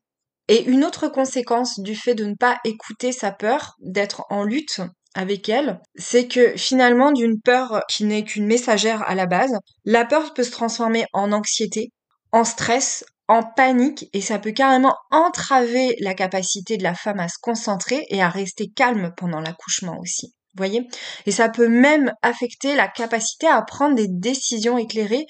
Et 0.49 0.64
une 0.64 0.85
autre 0.85 1.09
conséquence 1.09 1.81
du 1.81 1.97
fait 1.97 2.14
de 2.14 2.26
ne 2.26 2.35
pas 2.35 2.59
écouter 2.67 3.12
sa 3.12 3.33
peur, 3.33 3.76
d'être 3.81 4.26
en 4.28 4.45
lutte 4.45 4.83
avec 5.14 5.49
elle, 5.49 5.81
c'est 5.97 6.28
que 6.28 6.55
finalement, 6.59 7.12
d'une 7.12 7.40
peur 7.40 7.81
qui 7.88 8.05
n'est 8.05 8.25
qu'une 8.25 8.45
messagère 8.45 9.00
à 9.09 9.14
la 9.14 9.25
base, 9.25 9.57
la 9.87 10.05
peur 10.05 10.35
peut 10.35 10.45
se 10.45 10.50
transformer 10.50 11.07
en 11.14 11.33
anxiété, 11.33 11.93
en 12.31 12.44
stress, 12.44 13.07
en 13.27 13.42
panique 13.42 14.11
et 14.12 14.20
ça 14.20 14.38
peut 14.38 14.53
carrément 14.53 14.96
entraver 15.11 15.96
la 16.01 16.12
capacité 16.12 16.77
de 16.77 16.83
la 16.83 16.94
femme 16.94 17.20
à 17.20 17.29
se 17.29 17.38
concentrer 17.40 18.05
et 18.11 18.20
à 18.20 18.29
rester 18.29 18.68
calme 18.68 19.14
pendant 19.16 19.40
l'accouchement 19.40 19.99
aussi 19.99 20.35
voyez. 20.59 20.87
Et 21.27 21.33
ça 21.33 21.49
peut 21.49 21.68
même 21.68 22.12
affecter 22.23 22.77
la 22.77 22.88
capacité 22.88 23.47
à 23.47 23.62
prendre 23.62 23.94
des 23.94 24.09
décisions 24.09 24.79
éclairées 24.79 25.27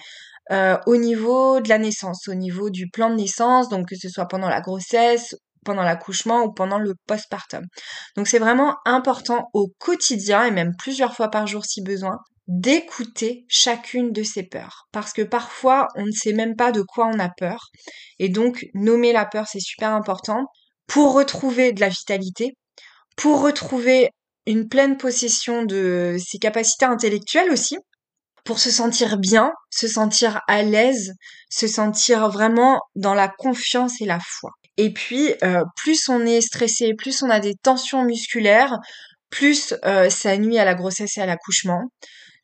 euh, 0.50 0.78
au 0.86 0.96
niveau 0.96 1.60
de 1.60 1.68
la 1.68 1.78
naissance, 1.78 2.26
au 2.28 2.34
niveau 2.34 2.70
du 2.70 2.88
plan 2.88 3.10
de 3.10 3.16
naissance, 3.16 3.68
donc 3.68 3.88
que 3.88 3.96
ce 3.96 4.08
soit 4.08 4.26
pendant 4.26 4.48
la 4.48 4.60
grossesse, 4.60 5.34
pendant 5.64 5.82
l'accouchement 5.82 6.44
ou 6.44 6.52
pendant 6.52 6.78
le 6.78 6.94
postpartum. 7.06 7.64
Donc 8.16 8.28
c'est 8.28 8.38
vraiment 8.38 8.76
important 8.86 9.50
au 9.52 9.68
quotidien 9.78 10.44
et 10.44 10.50
même 10.50 10.72
plusieurs 10.78 11.14
fois 11.14 11.28
par 11.28 11.46
jour 11.46 11.64
si 11.64 11.82
besoin 11.82 12.16
d'écouter 12.46 13.44
chacune 13.48 14.10
de 14.12 14.22
ces 14.22 14.42
peurs. 14.42 14.86
Parce 14.90 15.12
que 15.12 15.20
parfois 15.20 15.88
on 15.96 16.06
ne 16.06 16.10
sait 16.10 16.32
même 16.32 16.56
pas 16.56 16.72
de 16.72 16.80
quoi 16.80 17.06
on 17.06 17.18
a 17.18 17.28
peur. 17.28 17.68
Et 18.18 18.30
donc 18.30 18.64
nommer 18.72 19.12
la 19.12 19.26
peur 19.26 19.46
c'est 19.46 19.60
super 19.60 19.92
important 19.92 20.46
pour 20.86 21.12
retrouver 21.12 21.72
de 21.72 21.80
la 21.80 21.90
vitalité, 21.90 22.56
pour 23.16 23.42
retrouver 23.42 24.08
une 24.48 24.66
pleine 24.66 24.96
possession 24.96 25.62
de 25.62 26.16
ses 26.18 26.38
capacités 26.38 26.86
intellectuelles 26.86 27.50
aussi, 27.50 27.76
pour 28.44 28.58
se 28.58 28.70
sentir 28.70 29.18
bien, 29.18 29.52
se 29.70 29.86
sentir 29.86 30.40
à 30.48 30.62
l'aise, 30.62 31.12
se 31.50 31.66
sentir 31.66 32.30
vraiment 32.30 32.80
dans 32.96 33.12
la 33.12 33.28
confiance 33.28 34.00
et 34.00 34.06
la 34.06 34.18
foi. 34.20 34.50
Et 34.78 34.90
puis, 34.90 35.34
euh, 35.42 35.62
plus 35.76 36.08
on 36.08 36.24
est 36.24 36.40
stressé, 36.40 36.94
plus 36.96 37.22
on 37.22 37.28
a 37.28 37.40
des 37.40 37.56
tensions 37.62 38.04
musculaires, 38.04 38.78
plus 39.28 39.74
euh, 39.84 40.08
ça 40.08 40.38
nuit 40.38 40.58
à 40.58 40.64
la 40.64 40.74
grossesse 40.74 41.18
et 41.18 41.20
à 41.20 41.26
l'accouchement. 41.26 41.82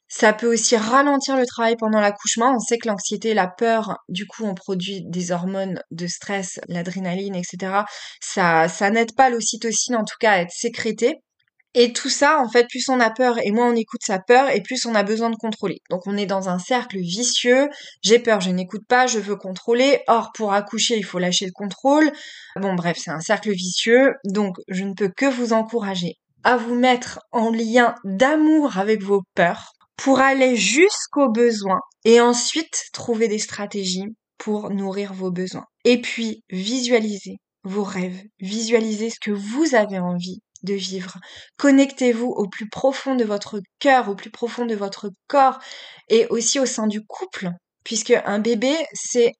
Ça 0.09 0.35
peut 0.35 0.53
aussi 0.53 0.77
ralentir 0.77 1.38
le 1.38 1.47
travail 1.47 1.77
pendant 1.79 2.01
l'accouchement. 2.01 2.55
On 2.55 2.59
sait 2.59 2.77
que 2.77 2.87
l'anxiété, 2.87 3.33
la 3.33 3.49
peur, 3.49 3.97
du 4.11 4.27
coup, 4.27 4.45
on 4.45 4.55
produit 4.55 5.01
des 5.07 5.33
hormones 5.33 5.81
de 5.90 6.07
stress, 6.07 6.61
l'adrénaline, 6.69 7.35
etc. 7.35 7.85
Ça, 8.21 8.69
ça 8.69 8.90
n'aide 8.90 9.14
pas 9.17 9.31
l'ocytocine, 9.31 9.97
en 9.97 10.05
tout 10.05 10.17
cas, 10.21 10.33
à 10.33 10.38
être 10.40 10.53
sécrétée. 10.53 11.24
Et 11.75 11.93
tout 11.93 12.09
ça, 12.09 12.41
en 12.41 12.49
fait, 12.49 12.69
plus 12.69 12.89
on 12.89 13.01
a 13.01 13.11
peur 13.11 13.39
et 13.43 13.51
moins 13.51 13.71
on 13.71 13.75
écoute 13.75 14.03
sa 14.05 14.21
peur 14.21 14.49
et 14.49 14.61
plus 14.63 14.87
on 14.87 14.95
a 14.95 15.03
besoin 15.03 15.31
de 15.31 15.37
contrôler. 15.37 15.81
Donc 15.91 16.07
on 16.07 16.17
est 16.17 16.27
dans 16.27 16.49
un 16.49 16.61
cercle 16.61 16.99
vicieux. 16.99 17.69
J'ai 18.03 18.21
peur, 18.21 18.41
je 18.41 18.51
n'écoute 18.51 18.85
pas, 18.89 19.09
je 19.09 19.19
veux 19.19 19.37
contrôler. 19.37 20.01
Or, 20.07 20.31
pour 20.35 20.53
accoucher, 20.53 20.97
il 20.97 21.05
faut 21.05 21.19
lâcher 21.19 21.47
le 21.47 21.53
contrôle. 21.53 22.13
Bon, 22.57 22.75
bref, 22.75 22.97
c'est 23.01 23.11
un 23.11 23.21
cercle 23.21 23.51
vicieux. 23.51 24.13
Donc 24.25 24.57
je 24.69 24.85
ne 24.85 24.95
peux 24.95 25.09
que 25.09 25.27
vous 25.27 25.53
encourager 25.53 26.15
à 26.45 26.57
vous 26.57 26.75
mettre 26.75 27.19
en 27.33 27.51
lien 27.51 27.95
d'amour 28.05 28.79
avec 28.79 29.03
vos 29.03 29.23
peurs 29.35 29.73
pour 29.97 30.21
aller 30.21 30.57
jusqu'aux 30.57 31.31
besoins 31.31 31.81
et 32.05 32.21
ensuite 32.21 32.85
trouver 32.93 33.29
des 33.29 33.39
stratégies 33.39 34.15
pour 34.39 34.71
nourrir 34.71 35.13
vos 35.15 35.31
besoins. 35.31 35.65
Et 35.85 36.01
puis, 36.01 36.43
visualisez 36.51 37.37
vos 37.63 37.85
rêves, 37.85 38.23
visualisez 38.41 39.11
ce 39.11 39.21
que 39.21 39.31
vous 39.31 39.75
avez 39.75 39.99
envie 39.99 40.41
de 40.64 40.74
vivre. 40.74 41.18
Connectez-vous 41.57 42.29
au 42.29 42.48
plus 42.48 42.68
profond 42.68 43.14
de 43.14 43.24
votre 43.24 43.61
cœur, 43.79 44.09
au 44.09 44.14
plus 44.14 44.31
profond 44.31 44.66
de 44.66 44.74
votre 44.74 45.11
corps 45.29 45.59
et 46.09 46.27
aussi 46.29 46.59
au 46.59 46.66
sein 46.66 46.87
du 46.87 47.05
couple, 47.05 47.50
puisque 47.85 48.14
un 48.24 48.38
bébé, 48.38 48.74
c'est 48.92 49.35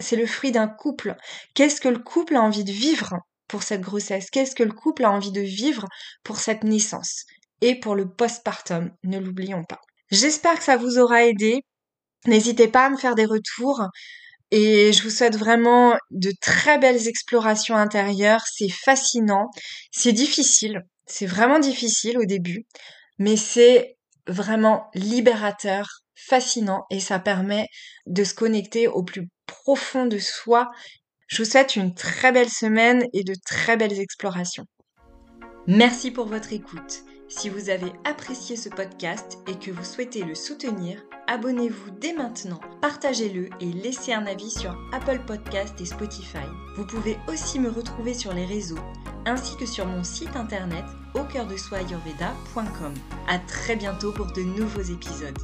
c'est 0.00 0.16
le 0.16 0.26
fruit 0.26 0.52
d'un 0.52 0.68
couple. 0.68 1.16
Qu'est-ce 1.54 1.80
que 1.80 1.88
le 1.88 1.98
couple 1.98 2.36
a 2.36 2.42
envie 2.42 2.64
de 2.64 2.72
vivre 2.72 3.16
pour 3.48 3.62
cette 3.62 3.80
grossesse? 3.80 4.30
Qu'est-ce 4.30 4.54
que 4.54 4.62
le 4.62 4.72
couple 4.72 5.04
a 5.04 5.10
envie 5.10 5.32
de 5.32 5.40
vivre 5.40 5.86
pour 6.22 6.38
cette 6.38 6.64
naissance? 6.64 7.24
Et 7.60 7.78
pour 7.80 7.96
le 7.96 8.08
postpartum, 8.08 8.92
ne 9.02 9.18
l'oublions 9.18 9.64
pas. 9.64 9.80
J'espère 10.10 10.56
que 10.56 10.64
ça 10.64 10.76
vous 10.76 10.98
aura 10.98 11.24
aidé. 11.24 11.64
N'hésitez 12.26 12.68
pas 12.68 12.86
à 12.86 12.90
me 12.90 12.96
faire 12.96 13.16
des 13.16 13.24
retours. 13.24 13.82
Et 14.50 14.92
je 14.92 15.02
vous 15.02 15.10
souhaite 15.10 15.36
vraiment 15.36 15.96
de 16.10 16.32
très 16.40 16.78
belles 16.78 17.06
explorations 17.06 17.76
intérieures. 17.76 18.44
C'est 18.50 18.70
fascinant. 18.70 19.50
C'est 19.90 20.12
difficile. 20.12 20.82
C'est 21.06 21.26
vraiment 21.26 21.58
difficile 21.58 22.18
au 22.18 22.24
début. 22.24 22.66
Mais 23.18 23.36
c'est 23.36 23.96
vraiment 24.26 24.88
libérateur, 24.94 25.88
fascinant. 26.14 26.84
Et 26.90 27.00
ça 27.00 27.18
permet 27.18 27.66
de 28.06 28.24
se 28.24 28.34
connecter 28.34 28.88
au 28.88 29.02
plus 29.02 29.28
profond 29.46 30.06
de 30.06 30.18
soi. 30.18 30.70
Je 31.26 31.42
vous 31.42 31.50
souhaite 31.50 31.76
une 31.76 31.94
très 31.94 32.32
belle 32.32 32.48
semaine 32.48 33.04
et 33.12 33.24
de 33.24 33.34
très 33.44 33.76
belles 33.76 34.00
explorations. 34.00 34.64
Merci 35.66 36.10
pour 36.10 36.26
votre 36.26 36.54
écoute. 36.54 37.02
Si 37.28 37.50
vous 37.50 37.68
avez 37.68 37.92
apprécié 38.04 38.56
ce 38.56 38.70
podcast 38.70 39.36
et 39.46 39.58
que 39.58 39.70
vous 39.70 39.84
souhaitez 39.84 40.22
le 40.22 40.34
soutenir, 40.34 41.02
abonnez-vous 41.28 41.90
dès 42.00 42.14
maintenant, 42.14 42.58
partagez-le 42.80 43.50
et 43.60 43.72
laissez 43.72 44.12
un 44.12 44.26
avis 44.26 44.50
sur 44.50 44.76
Apple 44.92 45.20
Podcast 45.26 45.80
et 45.80 45.84
Spotify. 45.84 46.46
Vous 46.74 46.86
pouvez 46.86 47.18
aussi 47.28 47.60
me 47.60 47.70
retrouver 47.70 48.14
sur 48.14 48.32
les 48.32 48.46
réseaux 48.46 48.78
ainsi 49.26 49.56
que 49.56 49.66
sur 49.66 49.86
mon 49.86 50.02
site 50.02 50.34
internet 50.36 50.84
au 51.14 51.22
cœur 51.24 51.46
de 51.46 51.56
très 53.38 53.76
bientôt 53.76 54.10
pour 54.10 54.32
de 54.32 54.42
nouveaux 54.42 54.80
épisodes. 54.80 55.38